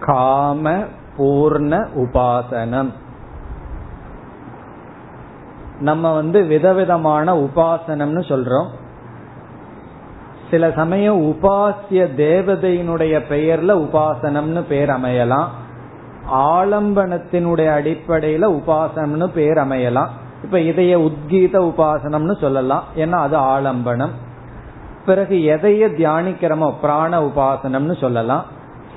[0.00, 0.84] காம
[1.18, 2.90] பூர்ண உபாசனம்.
[5.80, 8.66] நம்ம வந்து விதவிதமான உபாசனம்னு சொல்றோம்.
[10.50, 15.46] சில சமயம் உபாசிய தேவதையினுடைய பெயர்ல உபாசனம்னு பேர் அமையலாம்.
[16.32, 20.08] ஆலம்பனத்தினுடைய அடிப்படையில உபாசனம்னு பேர் அமையலாம்.
[20.44, 22.84] இப்ப இதைய உத்கீத உபாசனம்னு சொல்லலாம்.
[22.96, 24.10] ஏன்னா அது ஆலம்பனம்.
[25.06, 28.44] பிறகு எதைய தியானிக்கிறோமோ பிராண உபாசனம்னு சொல்லலாம்.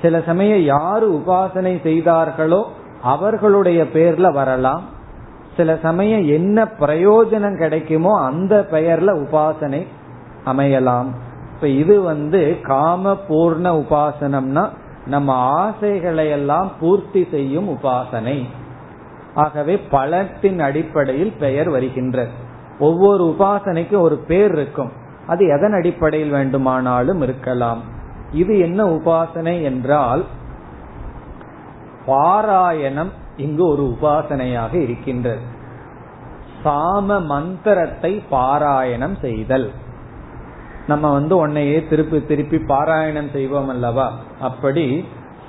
[0.02, 2.66] சில சமயம் யாரு உபாசனை செய்தார்களோ
[3.02, 4.82] அவர்களுடைய பெயர்ல வரலாம்.
[5.56, 9.86] சில சமயம் என்ன பிரயோஜனம் கிடைக்குமோ அந்த பெயர்ல உபாசனை
[10.46, 11.08] அமையலாம்.
[11.54, 14.68] இப்ப இது வந்து காம பூர்ண உபாசனம்னா
[15.06, 18.38] நம்ம ஆசைகளை எல்லாம் பூர்த்தி செய்யும் உபாசனை.
[19.34, 22.30] ஆகவே பலத்தின் அடிப்படையில் பெயர் வருகின்றது.
[22.78, 24.92] ஒவ்வொரு உபாசனைக்கும் ஒரு பேர் இருக்கும்.
[25.28, 27.80] அது எதன் அடிப்படையில் வேண்டுமானாலும் இருக்கலாம்.
[28.32, 30.24] இது என்ன உபாசனை என்றால்
[32.06, 35.44] பாராயணம் இங்கு ஒரு உபாசனையாக இருக்கின்றது.
[36.64, 39.68] சாம மந்திரத்தை பாராயணம் செய்தல்.
[40.86, 44.06] நம்ம வந்து உன்னையே திருப்பி திருப்பி பாராயணம் செய்வோம் அல்லவா?
[44.40, 44.86] அப்படி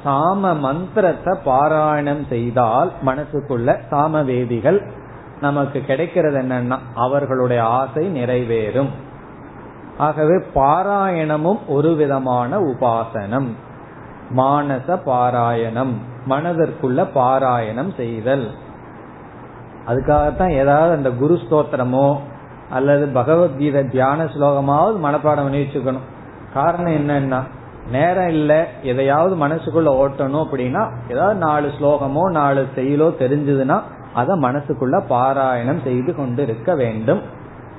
[0.06, 4.80] சாம மந்திரத்தை பாராயணம் செய்தால் மனசுக்குள்ள சாம வேதிகள்
[5.42, 8.92] நமக்கு கிடைக்கிறது என்னன்னா அவர்களுடைய ஆசை நிறைவேறும்.
[10.00, 13.50] ஆகவே பாராயணமும் ஒரு விதமான உபாசனம்.
[14.38, 15.93] மானச பாராயணம்
[16.30, 18.47] மனதிற்குள்ள பாராயணம் செய்தல்.
[19.88, 22.08] அதுக்காகத்தான் ஏதாவது அந்த குரு ஸ்தோத்திரமோ
[22.70, 26.08] அல்லது பகவத்கீதை தியான ஸ்லோகமாவது மனப்பாடம் பண்ணி வச்சுக்கணும்.
[26.54, 27.39] காரணம் என்னன்னா
[27.91, 33.78] நேரம் இல்லை எதையாவது மனசுக்குள்ள ஓட்டணும் அப்படின்னா ஏதாவது நாலு ஸ்லோகமோ நாலு செயலோ தெரிஞ்சதுன்னா
[34.14, 37.22] அதை மனசுக்குள்ள பாராயணம் செய்து கொண்டு இருக்க வேண்டும்.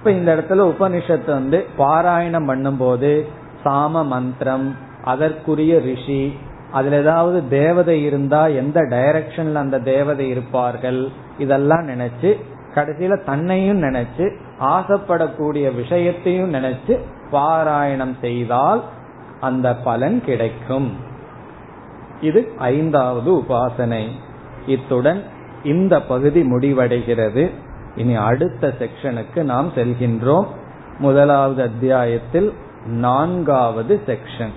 [0.01, 3.27] இப்ப இந்த இடத்துல உபனிஷத்து வந்து பாராயணம் பண்ணும்போது
[3.65, 6.37] சாம மந்திரம் அதற்குரிய ரிஷி
[6.71, 12.37] அதுல ஏதாவது தேவதை இருந்தா எந்த டைரக்ஷன்ல அந்த தேவதை இருப்பார்கள் இதெல்லாம் நினைச்சு
[12.75, 16.99] கடைசியில தன்னையும் நினைச்சு ஆசைப்படக்கூடிய விஷயத்தையும் நினைச்சு
[17.33, 18.83] பாராயணம் செய்தால்
[19.41, 20.93] அந்த பலன் கிடைக்கும்.
[22.21, 24.07] இது ஐந்தாவது உபாசனை.
[24.67, 25.23] இத்துடன்
[25.65, 27.51] இந்த பகுதி முடிவடைகிறது.
[27.97, 30.47] இனி அடுத்த செக்ஷனுக்கு நாம் செல்கின்றோம்.
[30.99, 32.53] முதலாவது அத்தியாயத்தில்
[32.87, 34.53] நான்காவது செக்ஷன்.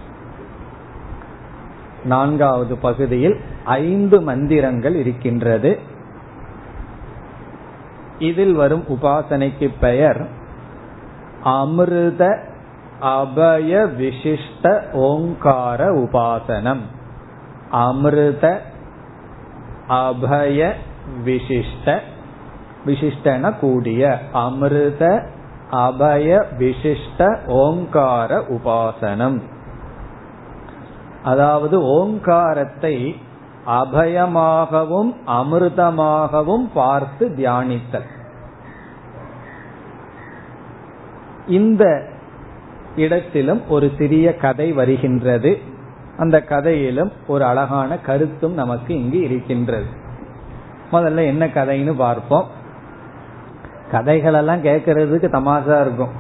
[2.04, 5.80] நான்காவது பகுதியில் ஐந்து மந்திரங்கள் இருக்கின்றது.
[8.20, 10.28] இதில் வரும் உபாசனைக்கு பெயர்
[11.44, 12.40] அமிர்த
[13.00, 16.82] அபய விசிஷ்ட ஓங்கார உபாசனம்.
[17.72, 18.62] அமிர்த
[19.88, 20.74] அபய
[21.26, 22.00] விசிஷ்ட
[22.86, 25.26] விசிஷ்டன கூடிய அமிர்த
[25.72, 29.42] அபய விசிஷ்ட ஓங்கார உபாசனம்.
[31.24, 33.16] அதாவது ஓங்காரத்தை
[33.68, 38.10] அபயமாகவும் அமிர்தமாகவும் பார்த்து தியானித்தல்.
[41.48, 42.06] இந்த
[42.96, 45.60] இடத்திலும் ஒரு சிறிய கதை வருகின்றது.
[46.18, 49.86] அந்த கதையிலும் ஒரு அழகான கருத்தும் நமக்கு இங்கு இருக்கின்றது.
[50.92, 52.62] முதல்ல என்ன கதைன்னு பார்ப்போம்.
[53.94, 56.14] கதைகள் எல்லாம் கேட்கறதுக்கு தமாசா இருக்கும்.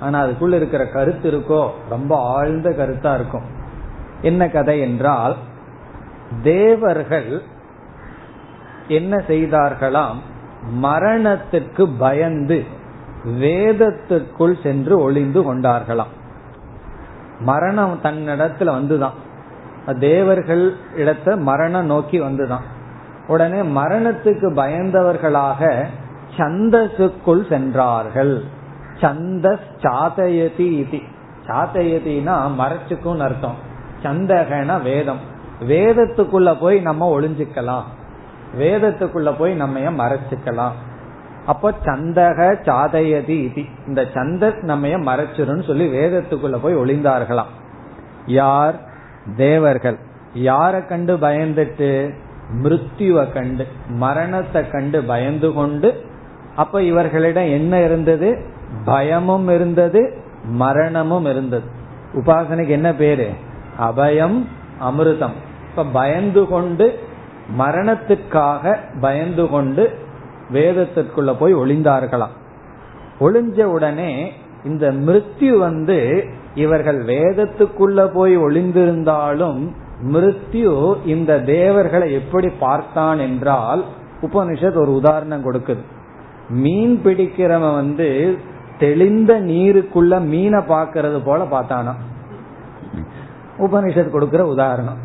[0.00, 3.46] ஆனா அதுக்குள்ள இருக்கிற கருத்து இருக்கோ ரொம்ப ஆழ்ந்த கருத்தா இருக்கும்.
[4.22, 5.36] என்ன கதை என்றால்
[6.42, 7.42] தேவர்கள்
[8.88, 10.20] என்ன செய்தார்களாம்?
[10.70, 12.64] மரணத்திற்கு பயந்து
[13.40, 16.12] வேதத்துக்குள் சென்று ஒளிந்து கொண்டார்களாம்.
[17.40, 19.98] மரணம் தன்னிடத்துல வந்துதான்.
[19.98, 22.66] தேவர்கள் இடத்த மரணம் நோக்கி வந்துதான்.
[23.26, 25.86] உடனே மரணத்துக்கு பயந்தவர்களாக
[26.36, 28.44] சந்தசுக்குள் சென்றார்கள்.
[29.00, 31.00] சந்தஸ் சாதயதி இது.
[31.46, 33.54] சாதயதினா மறைச்சுக்கும் அர்த்தம்.
[34.02, 35.18] சந்தகன வேதம்.
[35.68, 37.82] வேதத்துக்குள்ள போய் நம்ம ஒளிஞ்சுக்கலாம்.
[38.58, 40.72] வேதத்துக்குள்ள போய் நம்ம மறைச்சுக்கலாம்.
[41.46, 43.64] அப்போ சந்தக சாதயதி இது.
[43.86, 47.52] இந்த சந்தஸ் நம்ம மறைச்சிரும் சொல்லி வேதத்துக்குள்ள போய் ஒளிந்தார்களாம்.
[48.26, 48.74] யார்?
[49.36, 49.98] தேவர்கள்.
[50.34, 52.14] யார கண்டு பயந்துட்டு?
[52.62, 56.04] மிருத்யுவ கண்டு மரணத்தை கண்டு பயந்து கொண்டு
[56.56, 58.38] அப்ப இவர்களிடம் என்ன இருந்தது?
[58.84, 61.64] பயமும் இருந்தது மரணமும் இருந்தது.
[62.14, 63.30] உபாசனைக்கு என்ன பேரு?
[63.80, 64.44] அபயம்
[64.80, 65.36] அமிர்தம்.
[65.70, 66.98] இப்ப பயந்து கொண்டு
[67.58, 69.98] மரணத்துக்காக பயந்து கொண்டு
[70.52, 72.34] வேதத்திற்குள்ள போய் ஒளிந்தார்களாம்.
[73.20, 74.32] ஒளிஞ்ச உடனே
[74.64, 79.72] இந்த மிருத்யு வந்து இவர்கள் வேதத்துக்குள்ள போய் ஒளிந்திருந்தாலும்
[80.12, 83.84] மிருத்யு இந்த தேவர்களை எப்படி பார்த்தான் என்றால்
[84.22, 85.82] உபனிஷத் ஒரு உதாரணம் கொடுக்குது.
[86.48, 88.38] மீன் பிடிக்கிறவன் வந்து
[88.78, 91.94] தெளிந்த நீருக்குள்ள மீனை பாக்கிறது போல பார்த்தானா?
[93.58, 94.96] உபனிஷத் கொடுக்கிற உதாரணம்.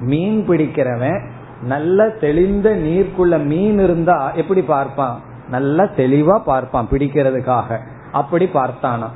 [0.00, 1.24] மீன் பிடிக்கிறவன்
[1.62, 5.20] நல்ல தெளிந்த நீருக்குள்ள மீன் இருந்தா எப்படி பார்ப்பான்?
[5.50, 7.78] நல்லா தெளிவா பார்ப்பான் பிடிக்கிறதுக்காக.
[8.12, 9.08] அப்படி பார்த்தானா.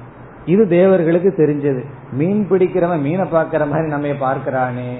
[0.44, 1.84] இது தேவர்களுக்கு தெரிஞ்சது.
[2.12, 4.96] மீன் பிடிக்கிறவன் மீனை பார்க்கிற மாதிரி நம்ம பார்க்கிறானே.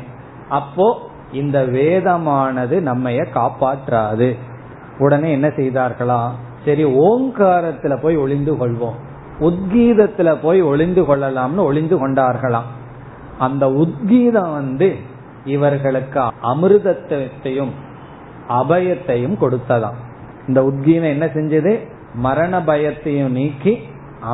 [0.49, 1.01] அப்போ
[1.33, 4.37] இந்த வேதமானது நம்மைய காப்பாற்றாது.
[4.99, 6.31] உடனே என்ன செய்தார்களா?
[6.69, 8.99] சரி ஓங்காரத்துல போய் ஒளிந்து கொள்வோம்.
[9.41, 12.69] உத்கீதத்துல போய் ஒளிந்து கொள்ளலாம்னு ஒளிந்து கொண்டார்களாம்.
[13.39, 14.97] அந்த உத்கீதம் வந்து
[15.45, 17.71] இவர்களுக்கு அமிர்தத்தையும்
[18.49, 19.99] அபயத்தையும் கொடுத்ததாம்.
[20.49, 21.89] இந்த உத்கீதம் என்ன செஞ்சது?
[22.15, 23.79] மரண பயத்தையும் நீக்கி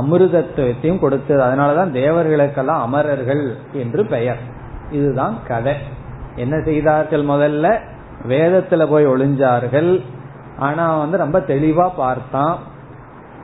[0.01, 1.43] அமிர்தத்துவத்தையும் கொடுத்தது.
[1.43, 4.39] அதனாலதான் தேவர்களுக்கெல்லாம் அமரர்கள் என்று பெயர்.
[4.91, 5.75] இதுதான் கதை.
[6.37, 7.79] என்ன செய்தார்கள் முதல்ல?
[8.29, 10.03] வேதத்துல போய் ஒளிஞ்சார்கள்.
[10.59, 12.59] ஆனா வந்து ரொம்ப தெளிவா பார்த்தான்.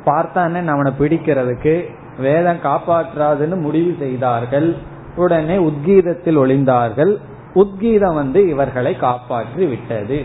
[0.05, 1.85] பார்த்தானே அவனை பிடிக்கிறதுக்கு?
[2.19, 4.77] வேதம் காப்பாற்றாதுன்னு முடிவு செய்தார்கள்.
[5.17, 7.17] உடனே உத்கீதத்தில் ஒளிந்தார்கள்.
[7.55, 10.25] உத்கீதம் வந்து இவர்களை காப்பாற்றி விட்டது.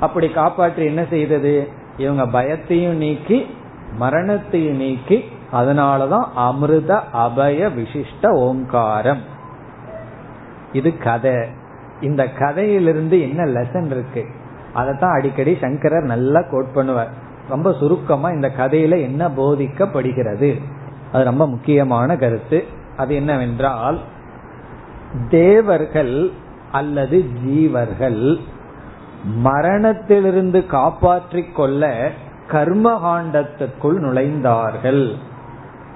[0.00, 1.68] அப்படி காப்பாற்றி என்ன செய்தது?
[1.96, 3.46] இவங்க பயத்தையும் நீக்கி
[3.98, 9.20] மரணத்தையும் நீக்கி அதனாலதான் அமிர்த அபய விசிஷ்ட ஓங்காரம்.
[10.72, 11.34] இது கதை.
[12.00, 14.26] இந்த கதையிலிருந்து என்ன லெசன் இருக்கு?
[14.76, 17.12] அதைத்தான் அடிக்கடி சங்கரர் நல்லா கோட் பண்ணுவார்.
[17.48, 20.50] ரொம்ப சுருக்கமா இந்த கதையில என்ன போதிக்கப்படுகிறது?
[21.12, 22.58] அது ரொம்ப முக்கியமான கருத்து.
[22.96, 23.98] அது என்னவென்றால்
[25.30, 26.14] தேவர்கள்
[26.72, 28.22] அல்லது ஜீவர்கள்
[29.36, 32.10] மரணத்திலிருந்து காப்பாற்றிக் கொள்ள
[32.52, 35.04] கர்மகாண்டத்துக்குள் நுழைந்தார்கள்.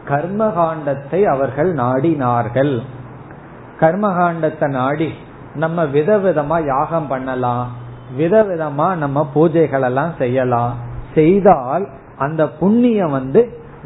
[0.09, 2.75] கர்மகாண்டத்தை அவர்கள் நாடினார்கள்.
[3.81, 5.11] கர்மகாண்டத்தை நாடி
[5.55, 7.69] நம்ம விதவிதமா யாகம் பண்ணலாம்.
[8.19, 10.75] விதவிதமா நம்ம பூஜைகள் எல்லாம் செய்யலாம்.
[11.15, 11.85] செய்தால்
[12.25, 13.41] அந்த புண்ணியம் வந்து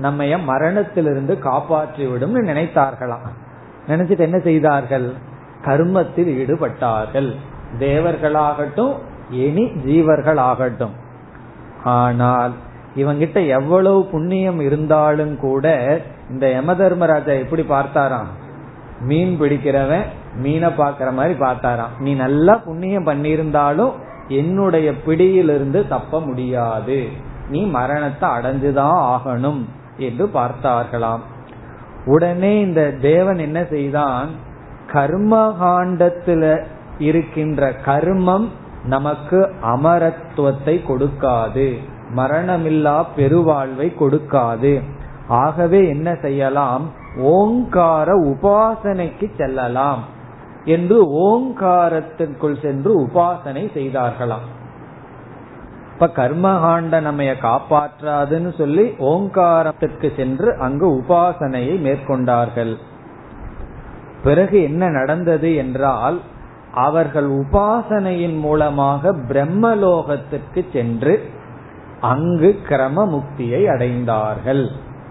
[0.05, 3.27] நம்ம மரணத்திலிருந்து காப்பாற்றி விடும் நினைத்தார்களாம்.
[3.89, 5.09] நினைச்சிட்டு என்ன செய்தார்கள்?
[5.67, 7.31] கர்மத்தில் ஈடுபட்டார்கள்.
[7.79, 8.95] தேவர்களாகட்டும்
[9.43, 10.95] இனி ஜீவர்கள் ஆகட்டும்
[11.97, 12.53] ஆனால்
[13.01, 15.67] இவங்கிட்ட எவ்வளவு புண்ணியம் இருந்தாலும் கூட
[16.33, 18.31] இந்த யம தர்மராஜா எப்படி பார்த்தாராம்?
[19.09, 20.05] மீன் பிடிக்கிறவன்
[20.43, 21.95] மீனை பாக்குற மாதிரி பார்த்தாராம்.
[22.05, 23.95] நீ நல்லா புண்ணியம் பண்ணியிருந்தாலும்
[24.29, 27.09] என்னுடைய பிடியிலிருந்து தப்ப முடியாது.
[27.49, 29.65] நீ மரணத்தை அடைஞ்சுதான் ஆகணும்
[29.97, 31.21] என்று பார்த்தார்களாம்.
[32.07, 34.29] உடனே இந்த தேவன் என்ன செய்தான்?
[34.93, 36.65] கர்மகாண்டத்தில்
[36.99, 38.49] இருக்கின்ற கர்மம்
[38.85, 41.79] நமக்கு அமரத்துவத்தை கொடுக்காது.
[42.17, 44.83] மரணமில்லா பெருவாழ்வை கொடுக்காது.
[45.29, 46.91] ஆகவே என்ன செய்யலாம்?
[47.17, 50.13] ஓங்கார உபாசனைக்கு செல்லலாம்.
[50.65, 54.47] என்று ஓங்காரத்திற்குள் சென்று உபாசனை செய்தார்களாம்.
[55.93, 62.77] இப்ப கர்மகாண்ட நம்மைய காப்பாற்றாதுன்னு சொல்லி ஓங்காரத்திற்கு சென்று அங்கு உபாசனையை மேற்கொண்டார்கள்.
[64.23, 66.21] பிறகு என்ன நடந்தது என்றால்
[66.75, 71.29] அவர்கள் உபாசனையின் மூலமாக பிரம்மலோகத்திற்கு சென்று
[72.01, 74.69] அங்கு கிரம முக்தியை அடைந்தார்கள்.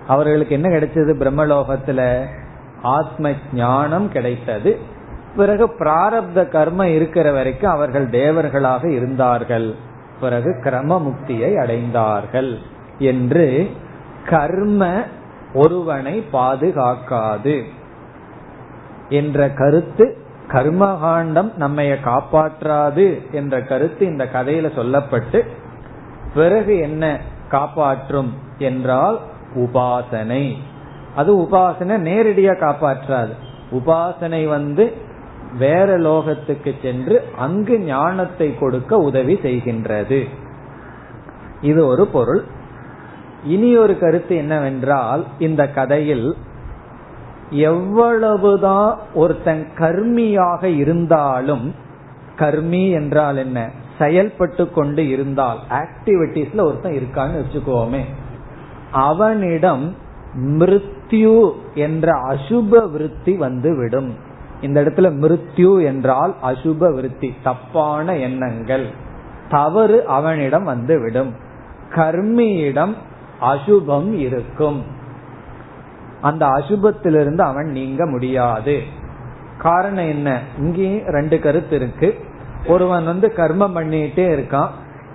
[0.08, 2.26] அவர்களுக்கு என்ன கிடைச்சது பிரம்மலோகத்துல?
[2.82, 4.80] ஆத்ம ஞானம் கிடைத்தது.
[5.36, 9.76] பிறகு பிராரப்த கர்ம இருக்கிற வரைக்கும் அவர்கள் தேவர்களாக இருந்தார்கள்.
[10.20, 12.58] பிறகு கிரம முக்தியை அடைந்தார்கள்
[12.98, 13.72] என்று
[14.26, 15.04] கர்ம
[15.54, 17.64] ஒருவனை பாதுகாக்காது
[19.10, 20.18] என்ற கருத்து
[20.48, 25.42] கர்மகாண்டம் நம்மைய காப்பாற்றாது என்ற கருத்து இந்த கதையில சொல்லப்பட்டு
[26.34, 27.20] பிறகு என்ன
[27.50, 29.20] காப்பாற்றும் என்றால்
[29.56, 30.58] உபாசனை.
[31.16, 33.34] அது உபாசனை நேரடியா காப்பாற்றாது.
[33.72, 35.12] உபாசனை வந்து
[35.58, 40.24] வேற லோகத்துக்கு சென்று அங்கு ஞானத்தை கொடுக்க உதவி செய்கின்றது.
[41.62, 42.44] இது ஒரு பொருள்.
[43.44, 46.36] இனி ஒரு கருத்து என்னவென்றால் இந்த கதையில்
[47.50, 51.76] எவ்வளவுதான் ஒருத்தன் கர்மியாக இருந்தாலும்
[52.40, 53.70] கர்மி என்றால் என்ன?
[53.98, 58.02] செயல்பட்டு கொண்டு இருந்தால் ஆக்டிவிட்டிஸ்ல ஒருத்தன் இருக்கான்னு வச்சுக்கோமே.
[58.92, 59.96] அவனிடம்
[60.42, 64.32] மிருத்யு என்ற அசுப விருத்தி வந்து விடும்
[64.64, 68.86] இந்த இடத்துல மிருத்யு என்றால் அசுப விருத்தி தப்பான எண்ணங்கள்.
[69.50, 71.34] தவறு அவனிடம் வந்து விடும்
[71.96, 72.94] கர்மியிடம்
[73.42, 74.84] அசுபம் இருக்கும்.
[76.22, 78.82] அந்த அசுபத்திலிருந்து அவன் நீங்க முடியாது.
[79.58, 80.40] காரணம் என்ன?
[80.60, 82.20] இங்கேயும் ரெண்டு கருத்து இருக்கு.
[82.68, 84.68] ஒருவன் வந்து கர்மம் பண்ணிட்டே இருக்கான்.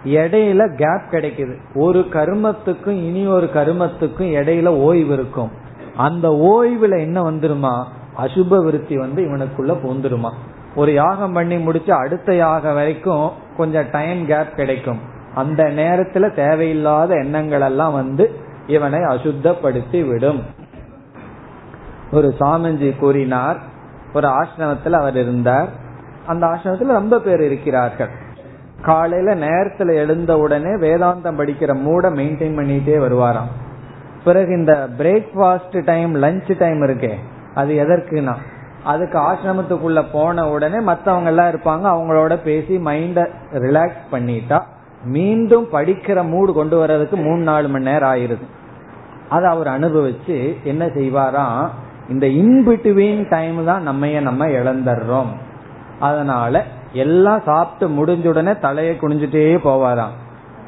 [0.04, 1.56] இடையில கேப் கிடைக்குது.
[1.74, 5.50] ஒரு கர்மத்துக்கும் இனி ஒரு கர்மத்துக்கும் இடையில ஓய்வு இருக்கும்.
[5.96, 7.84] அந்த ஓய்வுல என்ன வந்துருமா?
[8.18, 10.30] அசுப விருத்தி வந்து இவனுக்குள்ள பூந்துருமா?
[10.76, 14.98] ஒரு யாகம் பண்ணி முடிச்சு அடுத்த யாகம் வரைக்கும் கொஞ்சம் டைம் கேப் கிடைக்கும்.
[15.34, 18.30] அந்த நேரத்துல தேவையில்லாத எண்ணங்கள் எல்லாம் வந்து
[18.66, 20.42] இவனை அசுத்தப்படுத்தி விடும்.
[22.12, 23.58] ஒரு சாமிஜி கூறினார்
[24.14, 25.68] ஒரு ஆசிரமத்தில் அவர் இருந்தார்.
[26.26, 28.08] அந்த ஆசிரமத்தில் ரொம்ப பேர் இருக்கிறார்கள்.
[28.82, 33.50] காலையில நேரத்துல எழுந்த உடனே வேதாந்தம் படிக்கிற மூட மெயின்டைன் பண்ணிட்டே வருவாராம்.
[34.24, 37.14] பிறகு இந்த பிரேக்ஃபாஸ்ட் டைம் லஞ்ச் டைம் இருக்கே.
[37.58, 38.34] அது எதற்குனா?
[38.84, 41.86] அதுக்கு ஆசிரமத்துக்குள்ள போன உடனே மத்தவங்க எல்லாம் இருப்பாங்க.
[41.94, 44.58] அவங்களோட பேசி மைண்ட ரிலாக்ஸ் பண்ணிட்டா
[45.04, 48.46] மீண்டும் படிக்கிற மூடு கொண்டு வர்றதுக்கு மூணு நாலு மணி நேரம் ஆயிருது.
[49.28, 51.68] அதை அவர் அனுபவிச்சு என்ன செய்வாராம்
[52.08, 55.32] இந்த இன்பிட்வீன் டைம் தான் நம்மைய நம்ம இழந்துடுறோம்.
[56.00, 60.14] அதனால எல்லாம் சாப்பிட்டு முடிஞ்ச உடனே தலையை குனிஞ்சுட்டே போவாராம்.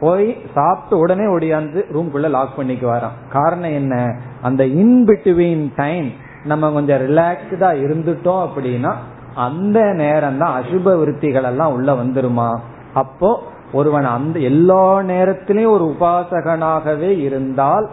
[0.00, 3.16] போய் சாப்பிட்டு உடனே ஒடியாந்து ரூம்குள்ள லாக் பண்ணிக்குவாராம்.
[3.32, 4.16] காரணம் என்ன?
[4.42, 6.10] அந்த இன்பிட்வீன் டைம்
[6.44, 8.94] நம்ம கொஞ்சம் ரிலாக்ஸ்டா இருந்துட்டோம் அப்படின்னா
[9.34, 12.58] அந்த நேரம் தான் அசுப விருத்திகள் எல்லாம் உள்ள வந்துருமா?
[12.94, 17.90] அப்போ ஒருவன் அந்த எல்லா நேரத்திலையும் ஒரு உபாசகனாகவே இருந்தால்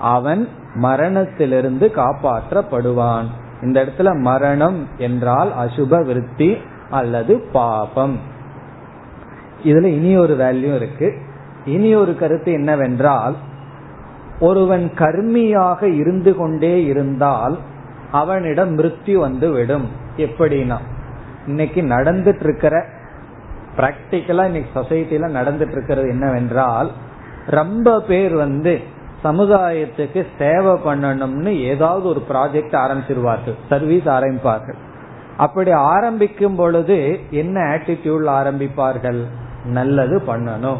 [0.00, 3.24] அவன் மரணத்திலிருந்து காப்பாற்றப்படுவான்.
[3.62, 6.56] இந்த இடத்துல மரணம் என்றால் அசுப விருத்தி
[6.90, 8.16] அல்லது பாபம்.
[9.64, 11.14] இதுல இனி ஒரு வேல்யூ இருக்கு.
[11.64, 13.34] இனி ஒரு கருத்து என்னவென்றால்
[14.40, 17.58] ஒருவன் கர்மியாக இருந்து கொண்டே இருந்தால்
[18.12, 19.88] அவனிடம் மிருத்யு வந்து விடும்.
[20.16, 20.76] எப்படின்னா
[21.46, 22.84] இன்னைக்கு நடந்துட்டு இருக்கிற
[23.76, 26.90] பிராக்டிக்கலா இன்னைக்கு சொசைட்டில நடந்துட்டு இருக்கிறது என்னவென்றால்
[27.46, 28.80] ரொம்ப பேர் வந்து
[29.24, 33.54] சமுதாயத்துக்கு சேவை பண்ணணும்னு ஏதாவது ஒரு ப்ராஜெக்ட் ஆரம்பிச்சிருவார்கள்.
[33.68, 34.76] சர்வீஸ் ஆரம்பிப்பார்கள்.
[35.36, 39.24] அப்படி ஆரம்பிக்கும் பொழுது என்ன ஆட்டிடியூட்ல ஆரம்பிப்பார்கள்?
[39.64, 40.78] நல்லது பண்ணணும்.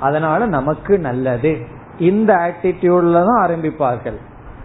[0.00, 1.58] அதனால நமக்கு நல்லது.
[1.98, 4.18] இந்த ஆட்டிடியூட்ல தான் ஆரம்பிப்பார்கள்.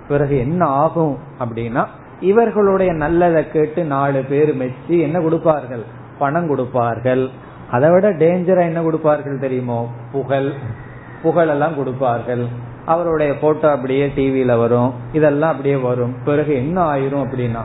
[0.08, 1.86] பிறகு என்ன ஆகும் அப்படின்னா
[2.20, 5.84] இவர்களுடைய நல்லதை கேட்டு நாலு பேர் மெச்சி என்ன கொடுப்பார்கள்?
[6.20, 7.30] பணம் கொடுப்பார்கள்.
[7.72, 9.92] அதை விட டேஞ்சரா என்ன கொடுப்பார்கள் தெரியுமோ?
[10.12, 10.52] புகழ்.
[11.24, 12.46] புகழெல்லாம் கொடுப்பார்கள்.
[12.86, 14.94] அவருடைய போட்டோ அப்படியே டிவியில வரும்.
[15.14, 16.16] இதெல்லாம் அப்படியே வரும்.
[16.26, 17.62] பிறகு என்ன ஆயிரும் அப்படின்னா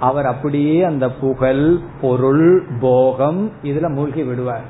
[0.00, 4.64] அவர் அப்படியே அந்த புகழ் பொருள் போகம் இதுல மூழ்கி விடுவார்.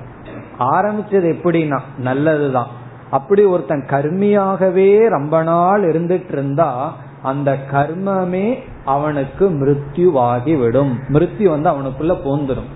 [0.58, 2.75] ஆரம்பிச்சது எப்படின்னா நல்லதுதான்.
[3.10, 12.16] அப்படி ஒருத்தன் கர்மியாகவே ரொம்ப நாள் இருந்துட்டு இருந்தா அந்த கர்மமே அவனுக்கு மிருத்யுவாகி விடும் மிருத்யு வந்து அவனுக்குள்ள
[12.24, 12.70] போந்துடும்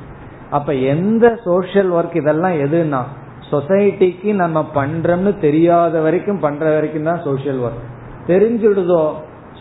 [0.51, 3.03] அப்ப எந்த சோசியல் ஒர்க் இதெல்லாம் எதுனா
[3.51, 7.89] சொசைட்டிக்கு நம்ம பண்றோம்னு தெரியாத வரைக்கும் பண்ற வரைக்கும் தான் சோசியல் ஒர்க்
[8.27, 9.13] தெரிஞ்சுடுதோ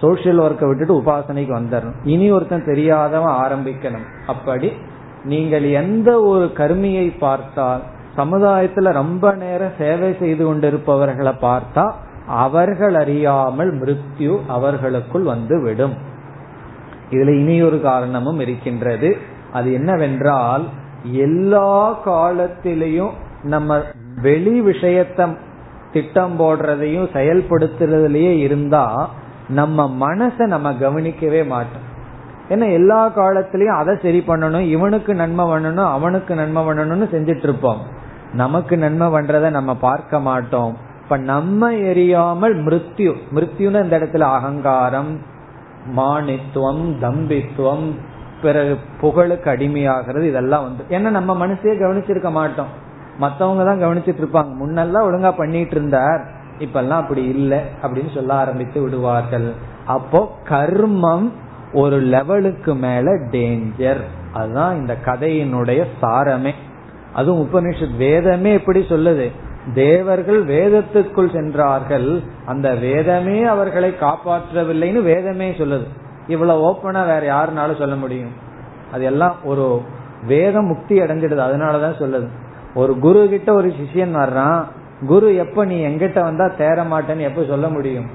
[0.02, 4.06] சோசியல் ஒர்க்கை விட்டுட்டு உபாசனைக்கு வந்துடணும் இனி ஒருத்தன் தெரியாதவன் ஆரம்பிக்கணும்.
[4.28, 4.72] அப்படி
[5.24, 7.82] நீங்கள் எந்த ஒரு கருமியை பார்த்தால்
[8.20, 11.92] சமுதாயத்துல ரொம்ப நேரம் சேவை செய்து கொண்டிருப்பவர்களை பார்த்தா
[12.28, 15.96] அவர்கள் அறியாமல் மிருத்யு அவர்களுக்குள் வந்து விடும்.
[17.12, 19.18] இதுல இனி ஒரு காரணமும் இருக்கின்றது.
[19.54, 20.66] அது என்னவென்றால்
[21.04, 23.14] எல்லா காலத்திலையும்
[23.44, 23.78] நம்ம
[24.22, 25.28] வெளி விஷயத்த
[25.94, 29.10] திட்டம் போடுறதையும் செயல்படுத்துறதுலயே இருந்தா
[29.50, 31.86] நம்ம மனசை நம்ம கவனிக்கவே மாட்டோம்.
[32.50, 37.98] ஏன்னா எல்லா காலத்திலயும் அதை சரி பண்ணணும் இவனுக்கு நன்மை பண்ணணும் அவனுக்கு நன்மை பண்ணணும்னு செஞ்சிட்டு இருப்போம்.
[38.34, 40.78] நமக்கு நன்மை பண்றத நம்ம பார்க்க மாட்டோம்.
[41.04, 45.20] இப்ப நம்ம எரியாமல் மிருத்யு மிருத்யுன்னு இந்த இடத்துல அகங்காரம்
[45.96, 47.92] மானித்துவம் தம்பித்துவம்
[48.42, 52.88] பிறகு புகழுக்கு அடிமையாகிறது இதெல்லாம் வந்து ஏன்னா நம்ம மனசே கவனிச்சிருக்க மாட்டோம்.
[53.18, 54.52] மத்தவங்க தான் கவனிச்சிட்டு இருப்பாங்க.
[54.64, 56.26] முன்னெல்லாம் ஒழுங்கா பண்ணிட்டு இருந்தார்.
[56.60, 59.54] இப்பெல்லாம் அப்படி இல்லை அப்படின்னு சொல்ல ஆரம்பித்து விடுவார்கள்.
[59.86, 61.32] அப்போ கர்மம்
[61.74, 64.02] ஒரு லெவலுக்கு மேல டேஞ்சர்
[64.34, 66.54] அதுதான் இந்த கதையினுடைய சாரமே.
[67.14, 69.32] அதுவும் உபனிஷத் வேதமே எப்படி சொல்லுது?
[69.74, 72.22] தேவர்கள் வேதத்துக்குள் சென்றார்கள்.
[72.46, 75.88] அந்த வேதமே அவர்களை காப்பாற்றவில்லைன்னு வேதமே சொல்லுது.
[76.28, 78.32] இவ்வளவு ஓப்பனா வேற யாருனாலும் சொல்ல முடியும்.
[78.94, 79.82] அது எல்லாம் ஒரு
[80.28, 81.40] வேதம் முக்தி அடைஞ்சிடுது.
[81.40, 82.28] அதனாலதான் சொல்லுது.
[82.76, 84.64] ஒரு குரு கிட்ட ஒரு சிஷியன் வர்றான்.
[85.06, 88.06] குரு எப்ப நீ எங்கிட்ட வந்தா தேர மாட்டேன்னு எப்ப சொல்ல முடியும்?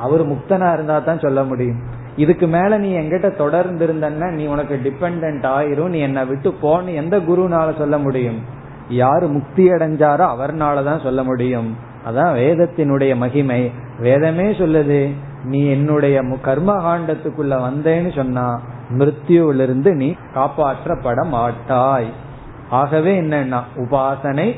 [0.00, 1.80] அவர் முக்தனா இருந்தா தான் சொல்ல முடியும்.
[2.16, 5.88] இதுக்கு மேல நீ எங்கிட்ட தொடர்ந்து இருந்தன்னா நீ உனக்கு டிபெண்ட் ஆயிரும்.
[5.88, 8.40] நீ என்னை விட்டு போன்னு எந்த குருனால சொல்ல முடியும்?
[8.88, 11.76] யாரு முக்தி அடைஞ்சாரோ அவர்னாலதான் சொல்ல முடியும்.
[12.10, 13.70] அதான் வேதத்தினுடைய மகிமை.
[13.98, 15.12] வேதமே சொல்லுது
[15.44, 18.60] நீ என்னுடைய கர்மகாண்டத்துக்குள்ள வந்தேன்னு சொன்னா
[18.98, 22.12] மிருத்யுவிலிருந்து நீ காப்பாற்றப்பட மாட்டாய்.
[22.70, 24.56] ஆகவே என்னன்னா உபாசனை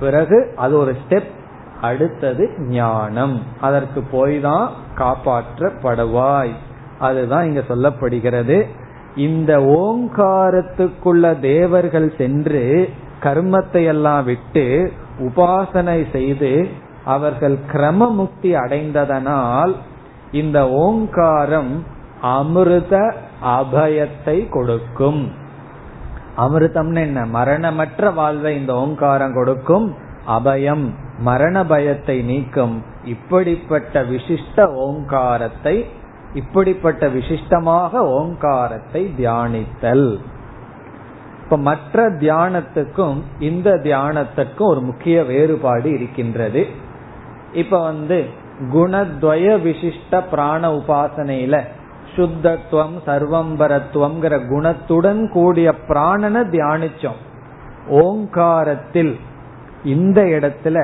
[0.00, 1.36] பிறகு அது ஒரு ஸ்டெப்
[1.80, 3.42] அடுத்தது ஞானம்.
[3.60, 6.50] அதற்கு போய் தான் காப்பாற்றப்படுவாய்.
[6.98, 8.66] அதுதான் இங்க சொல்லப்படுகிறது.
[9.16, 12.88] இந்த ஓங்காரத்துக்குள்ள தேவர்கள் சென்று
[13.22, 16.68] கர்மத்தை எல்லாம் விட்டு உபாசனை செய்து
[17.04, 19.74] அவர்கள் கிரம முக்தி அடைந்ததனால்
[20.32, 21.84] இந்த ஓங்காரம்
[22.22, 25.32] அமிர்த அபயத்தை கொடுக்கும்.
[26.36, 27.26] அமிர்தம்னு என்ன?
[27.26, 29.94] மரணமற்ற வாழ்வை இந்த ஓங்காரம் கொடுக்கும்.
[30.28, 32.82] அபயம் மரண பயத்தை நீக்கும்.
[33.04, 35.86] இப்படிப்பட்ட விசிஷ்ட ஓங்காரத்தை
[36.38, 40.08] இப்படிப்பட்ட விசிஷ்டமாக ஓங்காரத்தை தியானித்தல்.
[41.44, 46.62] இப்ப மற்ற தியானத்துக்கும் இந்த தியானத்துக்கும் ஒரு முக்கிய வேறுபாடு இருக்கின்றது.
[47.52, 48.18] இப்ப வந்து
[48.72, 51.56] குணத்வய விசிஷ்ட பிராண உபாசனையில
[52.16, 57.20] சுத்தத்துவம் சர்வம்பரத்துவம்ங்கிற குணத்துடன் கூடிய பிராணனை தியானிச்சோம்.
[57.88, 59.12] ஓங்காரத்தில்
[59.84, 60.78] இந்த இடத்துல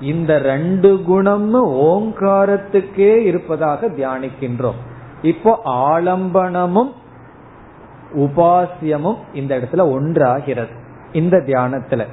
[0.00, 4.78] இந்த ரெண்டு குணம்னு ஓங்காரத்துக்கே இருப்பதாக தியானிக்கின்றோம்.
[5.22, 6.92] இப்போ ஆலம்பனமும்
[8.14, 10.76] உபாசியமும் இந்த இடத்துல ஒன்றாகிறது.
[11.12, 12.04] இந்த தியானத்துல.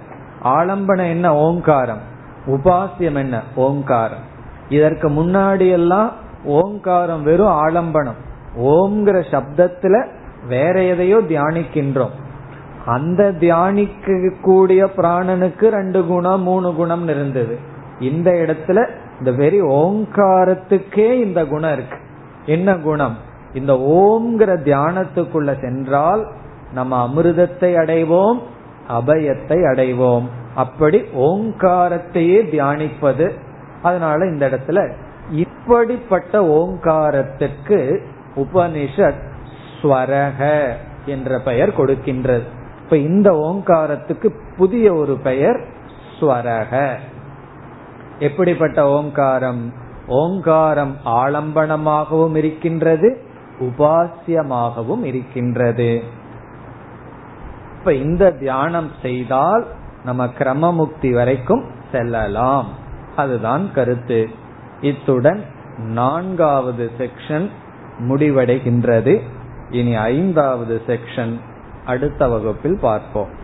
[0.43, 1.35] ஆலம்பனம் என்ன?
[1.35, 2.01] ஓங்காரம்.
[2.47, 3.41] உபாசியம் என்ன?
[3.55, 4.33] ஓங்காரம்.
[4.69, 6.11] இதற்கு முன்னாடி எல்லாம்
[6.43, 8.15] ஓங்காரம் வெறும் ஆலம்பனம்.
[8.61, 10.07] ஓம்ங்கிற சப்தத்துல
[10.47, 12.09] வேற எதையோ தியானிக்கின்றோம்.
[12.85, 17.73] அந்த தியானிக்க கூடிய பிராணனுக்கு ரெண்டு குணம் மூணு குணம் இருந்தது.
[17.99, 18.89] இந்த இடத்துல
[19.19, 21.97] இந்த வெறி ஓங்காரத்துக்கே இந்த குணம் இருக்கு.
[22.45, 23.17] என்ன குணம்?
[23.53, 26.27] இந்த ஓம்ங்கிற தியானத்துக்குள்ள சென்றால்
[26.73, 28.39] நம்ம அமிர்தத்தை அடைவோம்
[28.89, 30.27] அபயத்தை அடைவோம்.
[30.55, 33.31] அப்படி ஓங்காரத்தையே தியானிப்பது.
[33.81, 34.91] அதனால இந்த இடத்துல
[35.31, 39.21] இப்படிப்பட்ட ஓங்காரத்திற்கு உபனிஷத்
[39.81, 40.69] ஸ்வரக
[41.05, 42.43] என்ற பெயர் கொடுக்கின்றது.
[42.83, 45.59] இப்ப இந்த ஓங்காரத்துக்கு புதிய ஒரு பெயர்
[46.19, 46.95] ஸ்வரக
[48.19, 49.73] எப்படிப்பட்ட ஓங்காரம்?
[50.07, 53.21] ஓங்காரம் ஆலம்பனமாகவும் இருக்கின்றது
[53.59, 56.03] உபாசியமாகவும் இருக்கின்றது.
[57.79, 59.67] இப்ப இந்த தியானம் செய்தால்
[60.03, 62.67] நம்ம கிரமமுக்தி வரைக்கும் செல்லலாம்.
[63.15, 64.29] அதுதான் கருத்து.
[64.81, 65.43] இத்துடன்
[65.77, 67.49] நான்காவது செக்ஷன்
[67.99, 69.21] முடிவடைகின்றது.
[69.69, 71.39] இனி ஐந்தாவது செக்ஷன்
[71.85, 73.43] அடுத்த வகுப்பில் பார்ப்போம்.